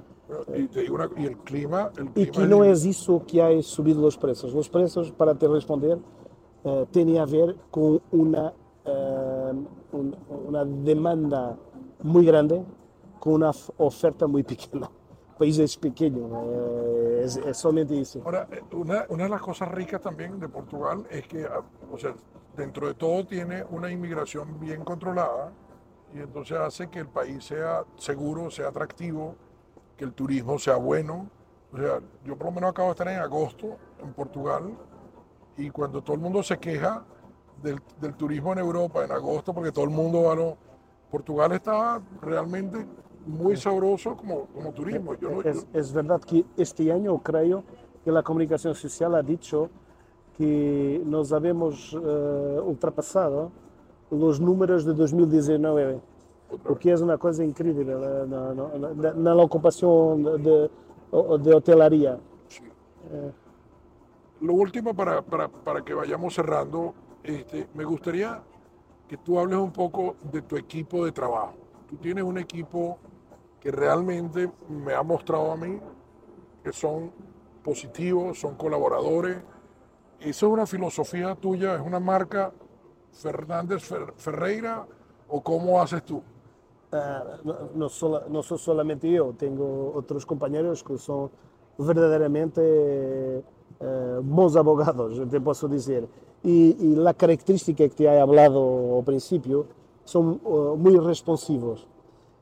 Y, 0.54 0.66
te 0.66 0.80
digo 0.80 0.96
una, 0.96 1.08
y 1.16 1.26
el 1.26 1.36
clima, 1.38 1.90
el 1.96 2.10
clima 2.10 2.12
y 2.14 2.26
que 2.26 2.46
no 2.46 2.64
es 2.64 2.84
eso 2.84 3.22
que 3.26 3.40
ha 3.40 3.62
subido 3.62 4.02
los 4.02 4.16
precios. 4.16 4.52
Los 4.52 4.68
precios, 4.68 5.12
para 5.12 5.34
te 5.34 5.46
responder, 5.46 5.98
eh, 6.64 6.86
tiene 6.90 7.18
a 7.20 7.24
ver 7.26 7.54
con 7.70 8.00
una, 8.10 8.52
eh, 8.84 9.52
un, 9.92 10.16
una 10.48 10.64
demanda 10.64 11.56
muy 12.02 12.26
grande 12.26 12.64
con 13.20 13.34
una 13.34 13.50
oferta 13.76 14.26
muy 14.26 14.42
pequeña. 14.42 14.90
El 15.30 15.38
país 15.38 15.58
es 15.58 15.76
pequeño, 15.76 16.28
eh, 16.44 17.20
es, 17.24 17.36
es, 17.36 17.56
solamente 17.56 18.00
eso. 18.00 18.22
Ahora, 18.24 18.48
una, 18.72 19.04
una, 19.10 19.24
de 19.24 19.30
las 19.30 19.42
cosas 19.42 19.70
ricas 19.70 20.00
también 20.00 20.40
de 20.40 20.48
Portugal 20.48 21.04
es 21.10 21.28
que, 21.28 21.44
ah, 21.44 21.62
o 21.92 21.98
sea, 21.98 22.14
dentro 22.56 22.88
de 22.88 22.94
todo 22.94 23.26
tiene 23.26 23.62
una 23.70 23.92
inmigración 23.92 24.58
bien 24.58 24.82
controlada 24.82 25.52
y 26.16 26.20
entonces 26.20 26.56
hace 26.58 26.88
que 26.88 27.00
el 27.00 27.08
país 27.08 27.44
sea 27.44 27.84
seguro, 27.96 28.50
sea 28.50 28.68
atractivo, 28.68 29.34
que 29.96 30.04
el 30.04 30.12
turismo 30.12 30.58
sea 30.58 30.76
bueno. 30.76 31.28
O 31.72 31.76
sea, 31.76 32.00
yo 32.24 32.36
por 32.36 32.46
lo 32.46 32.52
menos 32.52 32.70
acabo 32.70 32.88
de 32.88 32.92
estar 32.92 33.08
en 33.08 33.18
agosto 33.18 33.76
en 34.02 34.12
Portugal 34.14 34.72
y 35.56 35.68
cuando 35.70 36.02
todo 36.02 36.14
el 36.14 36.22
mundo 36.22 36.42
se 36.42 36.58
queja 36.58 37.04
del, 37.62 37.80
del 38.00 38.14
turismo 38.14 38.52
en 38.52 38.58
Europa 38.60 39.04
en 39.04 39.12
agosto, 39.12 39.52
porque 39.52 39.72
todo 39.72 39.84
el 39.84 39.90
mundo 39.90 40.22
va 40.24 40.32
a 40.32 40.36
lo, 40.36 40.56
Portugal 41.10 41.52
está 41.52 42.00
realmente 42.22 42.86
muy 43.26 43.56
sabroso 43.56 44.16
como, 44.16 44.46
como 44.46 44.72
turismo. 44.72 45.14
Yo 45.14 45.30
no- 45.30 45.42
Es, 45.42 45.62
yo- 45.72 45.78
es 45.78 45.92
verdad 45.92 46.20
que 46.20 46.44
este 46.56 46.90
año 46.92 47.18
creo 47.18 47.64
que 48.04 48.10
la 48.12 48.22
comunicación 48.22 48.74
social 48.74 49.14
ha 49.16 49.22
dicho 49.22 49.68
que 50.36 51.02
nos 51.04 51.32
habemos 51.32 51.92
eh, 52.00 52.60
ultrapassado 52.62 53.50
los 54.10 54.40
números 54.40 54.84
de 54.84 54.94
2019, 54.94 56.00
otra 56.50 56.72
o 56.72 56.78
que 56.78 56.92
es 56.92 57.00
una 57.00 57.18
cosa 57.18 57.44
increíble 57.44 57.92
eh, 57.92 58.24
na, 58.28 58.54
na- 58.54 58.94
na- 58.94 59.12
na 59.14 59.34
la 59.34 59.42
ocupación 59.42 60.22
de, 60.42 60.70
de 61.42 61.54
hotelaría. 61.54 62.18
Sí. 62.48 62.62
Eh, 63.10 63.32
Lo 64.40 64.54
último 64.54 64.94
para, 64.94 65.22
para, 65.22 65.48
para 65.48 65.82
que 65.84 65.92
vayamos 65.94 66.34
cerrando, 66.34 66.94
este, 67.24 67.66
me 67.74 67.84
gustaría 67.84 68.42
que 69.08 69.16
tú 69.16 69.38
hables 69.38 69.58
un 69.58 69.72
poco 69.72 70.16
de 70.32 70.42
tu 70.42 70.56
equipo 70.56 71.04
de 71.04 71.12
trabajo. 71.12 71.54
Tú 71.88 71.96
tienes 71.96 72.22
un 72.24 72.38
equipo 72.38 72.98
que 73.60 73.70
realmente 73.70 74.50
me 74.68 74.92
ha 74.94 75.02
mostrado 75.02 75.50
a 75.52 75.56
mí 75.56 75.78
que 76.62 76.72
son 76.72 77.10
positivos, 77.64 78.38
son 78.38 78.54
colaboradores. 78.56 79.38
¿Eso 80.20 80.46
es 80.46 80.52
una 80.52 80.66
filosofía 80.66 81.34
tuya? 81.34 81.74
¿Es 81.76 81.80
una 81.80 82.00
marca 82.00 82.52
Fernández 83.22 83.82
Fer- 83.90 84.12
Ferreira 84.16 84.86
o 85.28 85.40
cómo 85.40 85.80
haces 85.80 86.02
tú? 86.04 86.22
Ah, 86.92 87.38
no, 87.44 87.54
no 87.74 87.88
sola- 87.88 88.24
no 88.28 88.42
soy 88.42 88.58
solamente 88.58 89.10
yo, 89.10 89.32
tengo 89.36 89.92
otros 89.94 90.24
compañeros 90.24 90.82
que 90.84 90.96
son 90.98 91.30
verdaderamente 91.78 92.62
eh, 93.80 94.20
bons 94.22 94.56
abogados, 94.56 95.20
te 95.28 95.40
puedo 95.40 95.68
decir. 95.68 96.08
Y, 96.42 96.76
y 96.78 96.94
la 96.96 97.12
característica 97.12 97.84
que 97.88 97.94
te 97.94 98.04
he 98.04 98.20
hablado 98.20 98.98
al 98.98 99.04
principio 99.04 99.66
son 100.04 100.40
eh, 100.44 100.74
muy 100.76 100.96
responsivos. 100.98 101.86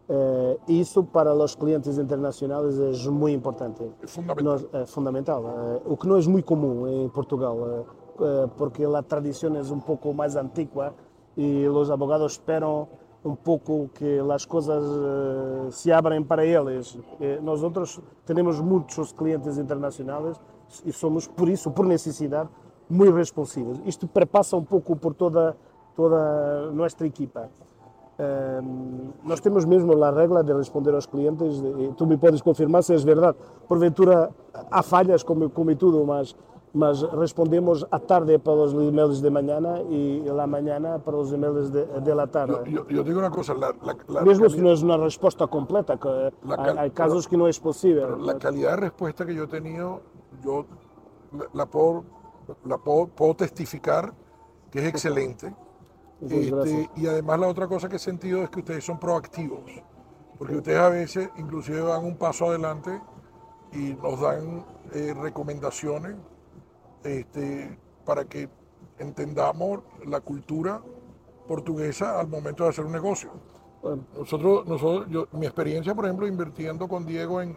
Eh, 0.09 0.59
y 0.67 0.81
eso 0.83 1.03
para 1.05 1.35
los 1.35 1.57
clientes 1.57 1.97
internacionales 1.97 2.77
es 2.77 3.09
muy 3.09 3.33
importante. 3.33 3.91
Es 4.03 4.11
fundamental. 4.11 4.45
Nós- 4.45 4.67
é 4.75 4.87
fundamental. 4.87 5.43
eh, 5.45 5.83
o 5.87 5.97
que 5.97 6.07
não 6.07 6.19
é 6.19 6.23
muito 6.29 6.45
comum 6.45 6.87
em 6.87 7.09
Portugal, 7.09 7.57
eh, 7.59 7.81
eh, 7.81 8.04
porque 8.57 8.85
a 8.85 9.03
tradição 9.03 9.57
é 9.57 9.61
um 9.61 9.81
pouco 9.81 10.13
mais 10.15 10.37
antiga 10.37 10.95
e 11.37 11.67
os 11.67 11.91
advogados 11.91 12.33
esperam 12.33 12.89
um 13.25 13.35
pouco 13.35 13.89
que 13.95 14.21
as 14.33 14.45
coisas 14.45 14.85
eh, 14.85 15.71
se 15.71 15.91
abrem 15.91 16.23
para 16.23 16.45
eles. 16.45 16.99
Eh, 17.21 17.41
nós 17.43 17.63
outros 17.63 17.99
temos 18.27 18.61
muitos 18.61 19.13
clientes 19.13 19.57
internacionais 19.57 20.39
e 20.85 20.93
somos, 20.93 21.27
por 21.27 21.49
isso, 21.49 21.71
por 21.71 21.87
necessidade, 21.87 22.51
muito 22.89 23.15
responsivos. 23.15 23.81
Isto 23.87 24.07
perpassa 24.07 24.57
um 24.57 24.63
pouco 24.63 24.95
por 24.95 25.15
toda, 25.15 25.57
toda 25.97 26.69
a 26.69 26.73
nossa 26.73 27.07
equipa. 27.07 27.49
Ehm, 28.19 29.11
nós 29.25 29.41
temos 29.41 29.65
mesmo 29.65 30.05
a 30.05 30.11
regra 30.11 30.45
de 30.45 30.53
responder 30.53 30.95
aos 30.95 31.07
clientes, 31.07 31.63
e 31.79 31.93
tu 31.97 32.07
me 32.07 32.19
podes 32.19 32.43
confirmar 32.43 32.83
se 32.83 32.95
é 32.95 32.97
verdade. 32.99 33.39
Porventura 33.67 34.31
há 34.71 34.83
falhas, 34.83 35.23
como, 35.23 35.49
como 35.49 35.71
em 35.71 35.77
tudo, 35.77 36.05
mas, 36.05 36.37
mas 36.75 37.01
respondemos 37.13 37.87
à 37.91 37.99
tarde 38.01 38.37
para 38.39 38.55
os 38.67 38.73
e-mails 38.73 39.21
de 39.23 39.31
manhã 39.31 39.59
e 39.89 40.25
à 40.29 40.47
manhã 40.47 40.99
para 40.99 41.17
os 41.17 41.33
e-mails 41.33 41.71
de, 41.71 41.85
de 42.01 42.15
la 42.15 42.27
tarde. 42.27 42.69
Yo, 42.69 42.83
yo- 42.83 42.87
yo 42.89 43.03
digo 43.05 43.21
una 43.21 43.31
cosa, 43.31 43.55
la, 43.55 43.73
la- 43.83 43.97
la 44.09 44.23
mesmo 44.23 44.51
se 44.51 44.57
cali- 44.57 44.63
não 44.83 44.93
é 44.93 44.97
uma 44.97 45.05
resposta 45.05 45.47
completa, 45.47 45.97
que 45.97 46.09
La 46.43 46.83
há 46.83 46.91
casos 46.91 47.27
que 47.29 47.37
não 47.37 47.47
é 47.47 47.53
possível. 47.53 48.07
Pero 48.09 48.19
la 48.27 48.35
calidad 48.35 48.75
de 48.75 48.81
respuesta 48.89 49.25
que 49.25 49.35
yo 49.35 49.45
he 49.45 49.47
tenido, 49.47 50.01
yo 50.43 50.67
la, 51.33 51.47
la 51.55 51.67
puedo, 51.67 52.05
la 52.65 52.77
puedo, 52.77 53.07
puedo 53.07 53.35
testificar 53.35 54.13
que 54.71 54.81
es 54.81 54.87
excelente. 54.87 55.55
Este, 56.25 56.89
y 56.97 57.07
además 57.07 57.39
la 57.39 57.49
otra 57.49 57.69
cosa 57.69 57.87
que 57.89 57.97
he 57.97 57.99
sentido 57.99 58.43
es 58.43 58.49
que 58.51 58.61
ustedes 58.61 58.83
son 58.85 58.99
proactivos, 58.99 59.61
porque 60.39 60.57
ustedes 60.57 60.79
a 60.79 60.89
veces 60.89 61.29
inclusive 61.37 61.83
van 61.83 62.03
un 62.05 62.17
paso 62.17 62.47
adelante 62.47 62.99
y 63.73 63.93
nos 63.95 64.21
dan 64.21 64.65
eh, 64.93 65.13
recomendaciones 65.21 66.17
este, 67.05 67.79
para 68.05 68.25
que 68.25 68.49
entendamos 68.99 69.81
la 70.07 70.21
cultura 70.21 70.83
portuguesa 71.49 72.19
al 72.21 72.29
momento 72.29 72.65
de 72.65 72.71
hacer 72.71 72.85
un 72.85 72.93
negocio. 72.93 73.31
Bueno, 73.83 74.05
Nosotros, 74.19 74.67
nosotros 74.67 75.07
yo, 75.11 75.29
mi 75.33 75.47
experiencia, 75.47 75.95
por 75.95 76.07
ejemplo, 76.07 76.27
invirtiendo 76.27 76.89
con 76.89 77.05
Diego 77.05 77.43
en, 77.43 77.57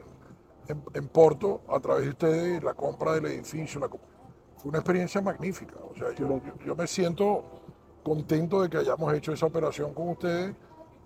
en, 0.67 0.83
en 0.93 1.07
Porto, 1.07 1.61
a 1.69 1.79
través 1.79 2.03
de 2.05 2.09
ustedes, 2.09 2.63
la 2.63 2.73
compra 2.73 3.13
del 3.13 3.25
edificio, 3.27 3.79
la 3.79 3.87
fue 3.89 4.69
una 4.69 4.79
experiencia 4.79 5.21
magnífica. 5.21 5.75
O 5.91 5.95
sea, 5.95 6.13
yo, 6.15 6.27
yo- 6.43 6.57
yo 6.65 6.75
me 6.75 6.87
siento 6.87 7.43
contento 8.03 8.61
de 8.61 8.69
que 8.69 8.77
hayamos 8.77 9.13
hecho 9.13 9.31
esa 9.33 9.45
operación 9.45 9.93
con 9.93 10.09
ustedes. 10.09 10.55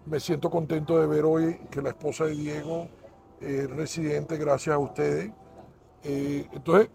Me 0.06 0.20
siento 0.20 0.50
contento 0.50 1.00
de 1.00 1.08
ver 1.08 1.26
hoy 1.26 1.60
que 1.70 1.82
la 1.82 1.90
esposa 1.90 2.26
de 2.26 2.32
Diego 2.32 2.88
es 3.40 3.70
residente 3.70 4.38
gracias 4.38 4.76
a 4.76 4.80
ustedes. 4.80 5.32
Eh, 6.04 6.48
entonces, 6.54 6.90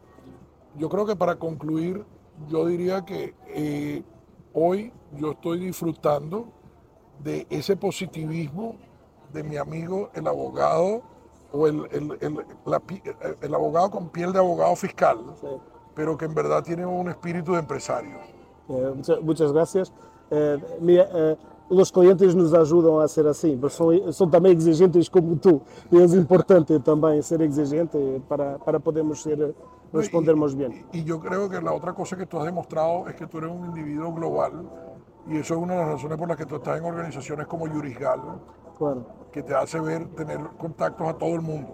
yo 0.78 0.88
creo 0.88 1.06
que 1.06 1.16
para 1.16 1.36
concluir, 1.36 2.04
yo 2.48 2.66
diría 2.66 3.04
que 3.04 3.34
eh, 3.48 4.02
hoy 4.52 4.92
yo 5.18 5.32
estoy 5.32 5.58
disfrutando 5.60 6.46
de 7.22 7.46
ese 7.50 7.76
positivismo 7.76 8.76
de 9.32 9.42
mi 9.42 9.56
amigo 9.56 10.10
el 10.14 10.26
abogado 10.26 11.02
o 11.52 11.66
el, 11.66 11.86
el- 11.92 12.18
el- 12.20 12.46
la 12.66 12.82
el- 13.40 13.54
abogado 13.54 13.90
con 13.90 14.08
piel 14.10 14.32
de 14.32 14.38
abogado 14.38 14.76
fiscal, 14.76 15.18
sí. 15.40 15.46
pero 15.94 16.16
que 16.16 16.26
en 16.26 16.34
verdad 16.34 16.62
tiene 16.62 16.84
un 16.84 17.08
espíritu 17.08 17.52
de 17.52 17.60
empresario. 17.60 18.16
Eh, 18.68 18.92
mucha- 18.96 19.20
muchas 19.22 19.52
gracias. 19.52 19.92
Eh, 20.30 20.58
eh, 20.88 21.36
os 21.68 21.90
clientes 21.90 22.34
nos 22.34 22.52
ajudam 22.54 23.00
a 23.00 23.08
ser 23.08 23.26
assim, 23.26 23.58
mas 23.60 23.72
são, 23.72 24.12
são 24.12 24.28
também 24.28 24.52
exigentes 24.52 25.08
como 25.08 25.36
tu. 25.36 25.60
E 25.90 25.96
é 25.98 26.04
importante 26.04 26.78
também 26.80 27.20
ser 27.22 27.40
exigente 27.40 27.96
para, 28.28 28.58
para 28.58 28.78
podermos 28.78 29.22
ser, 29.22 29.54
respondermos 29.96 30.54
bien. 30.54 30.86
Y, 30.92 30.98
y 31.00 31.04
yo 31.04 31.18
creo 31.20 31.48
que 31.48 31.60
la 31.60 31.72
otra 31.72 31.92
cosa 31.94 32.16
que 32.16 32.26
tú 32.26 32.38
has 32.38 32.44
demostrado 32.44 33.08
es 33.08 33.14
que 33.14 33.26
tú 33.26 33.38
eres 33.38 33.50
un 33.50 33.66
individuo 33.66 34.12
global 34.12 34.52
y 35.28 35.38
eso 35.38 35.54
es 35.54 35.60
una 35.60 35.74
de 35.74 35.80
las 35.80 35.88
razones 35.94 36.18
por 36.18 36.28
las 36.28 36.36
que 36.36 36.46
tú 36.46 36.56
estás 36.56 36.78
en 36.78 36.84
organizaciones 36.84 37.46
como 37.46 37.66
Yurisgal, 37.66 38.20
Claro. 38.78 39.04
que 39.32 39.42
te 39.42 39.54
hace 39.54 39.80
ver, 39.80 40.06
tener 40.14 40.38
contactos 40.58 41.08
a 41.08 41.14
todo 41.14 41.34
el 41.34 41.40
mundo. 41.42 41.68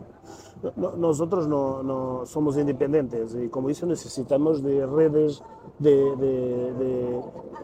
No- 0.77 0.93
Nosotros 0.97 1.49
no, 1.49 1.83
no 1.83 2.25
somos 2.25 2.57
independentes 2.57 3.35
y 3.35 3.49
como 3.49 3.69
eso 3.69 3.85
necesitamos 3.85 4.63
de 4.63 4.87
redes 4.87 5.43
de, 5.81 5.91
de- 6.17 6.73
de- 6.75 7.21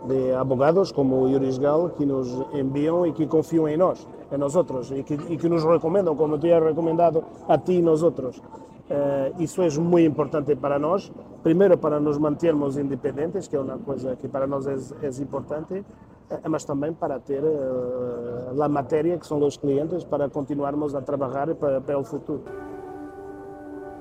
de 0.08 0.34
abogados 0.34 0.92
como 0.92 1.28
Yurisgal 1.28 1.94
que 1.96 2.04
nos 2.06 2.28
envían 2.52 3.06
y 3.06 3.12
que 3.12 3.28
confían 3.28 3.68
en 3.68 3.78
nos, 3.78 4.06
en 4.32 4.40
nosotros 4.40 4.90
y 4.90 5.04
que, 5.04 5.14
y 5.28 5.36
que 5.36 5.48
nos 5.48 5.62
recomiendan, 5.62 6.16
como 6.16 6.38
te 6.40 6.48
he 6.50 6.58
recomendado 6.60 7.22
a 7.48 7.56
ti 7.58 7.76
y 7.76 7.82
nosotros. 7.82 8.42
Eh, 8.90 9.32
isso 9.38 9.60
é 9.62 9.68
muito 9.78 10.06
importante 10.06 10.56
para 10.56 10.78
nós, 10.78 11.12
primeiro 11.42 11.76
para 11.76 12.00
nos 12.00 12.16
mantermos 12.18 12.78
independentes, 12.78 13.46
que 13.46 13.54
é 13.56 13.60
uma 13.60 13.78
coisa 13.78 14.16
que 14.16 14.28
para 14.28 14.46
nós 14.46 14.66
é, 14.66 14.74
é 15.02 15.10
importante, 15.20 15.84
eh, 16.30 16.48
mas 16.48 16.64
também 16.64 16.92
para 16.94 17.18
ter 17.20 17.42
eh, 17.44 18.62
a 18.62 18.68
matéria, 18.68 19.18
que 19.18 19.26
são 19.26 19.38
os 19.44 19.56
clientes, 19.58 20.04
para 20.04 20.28
continuarmos 20.30 20.94
a 20.94 21.02
trabalhar 21.02 21.54
para, 21.54 21.80
para 21.80 21.98
o 21.98 22.04
futuro. 22.04 22.42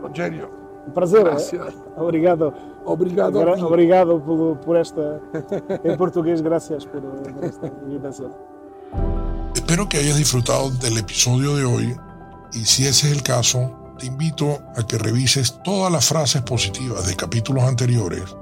Rogerio, 0.01 0.49
Um 0.87 0.91
prazer. 0.91 1.23
Gracias. 1.25 1.73
eh? 1.73 2.01
Obrigado. 2.01 2.53
obrigado. 2.85 3.39
a 3.39 3.43
Gra-. 3.43 3.65
Obrigado 3.65 4.21
por, 4.21 4.55
por 4.57 4.75
esta, 4.77 5.21
em 5.83 5.97
português, 5.97 6.39
gracias 6.39 6.85
por, 6.85 7.01
por 7.01 7.43
esta 7.43 7.67
invitação. 7.85 8.31
Espero 9.53 9.85
que 9.89 9.97
hayas 9.97 10.15
disfrutado 10.15 10.69
del 10.69 10.97
episodio 10.97 11.55
de 11.57 11.65
hoy 11.65 11.95
y 12.53 12.59
si 12.59 12.87
ese 12.87 13.07
es 13.11 13.17
el 13.17 13.21
caso, 13.23 13.69
te 13.97 14.05
invito 14.05 14.61
a 14.75 14.83
que 14.83 14.97
revises 14.97 15.59
todas 15.63 15.91
las 15.91 16.05
frases 16.05 16.41
positivas 16.43 17.05
de 17.07 17.15
capítulos 17.15 17.63
anteriores 17.63 18.35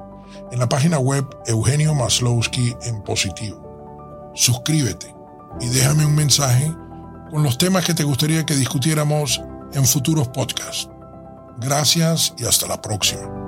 en 0.51 0.59
la 0.59 0.69
página 0.69 0.99
web 0.99 1.25
Eugenio 1.45 1.93
Maslowski 1.95 2.75
en 2.83 3.01
positivo. 3.03 4.31
Suscríbete 4.35 5.13
y 5.61 5.67
déjame 5.67 6.05
un 6.05 6.15
mensaje 6.15 6.73
con 7.31 7.43
los 7.43 7.57
temas 7.57 7.85
que 7.85 7.93
te 7.93 8.03
gustaría 8.03 8.45
que 8.45 8.55
discutiéramos 8.55 9.41
en 9.73 9.85
futuros 9.85 10.27
podcasts. 10.27 10.89
Gracias 11.57 12.33
y 12.37 12.45
hasta 12.45 12.67
la 12.67 12.81
próxima. 12.81 13.44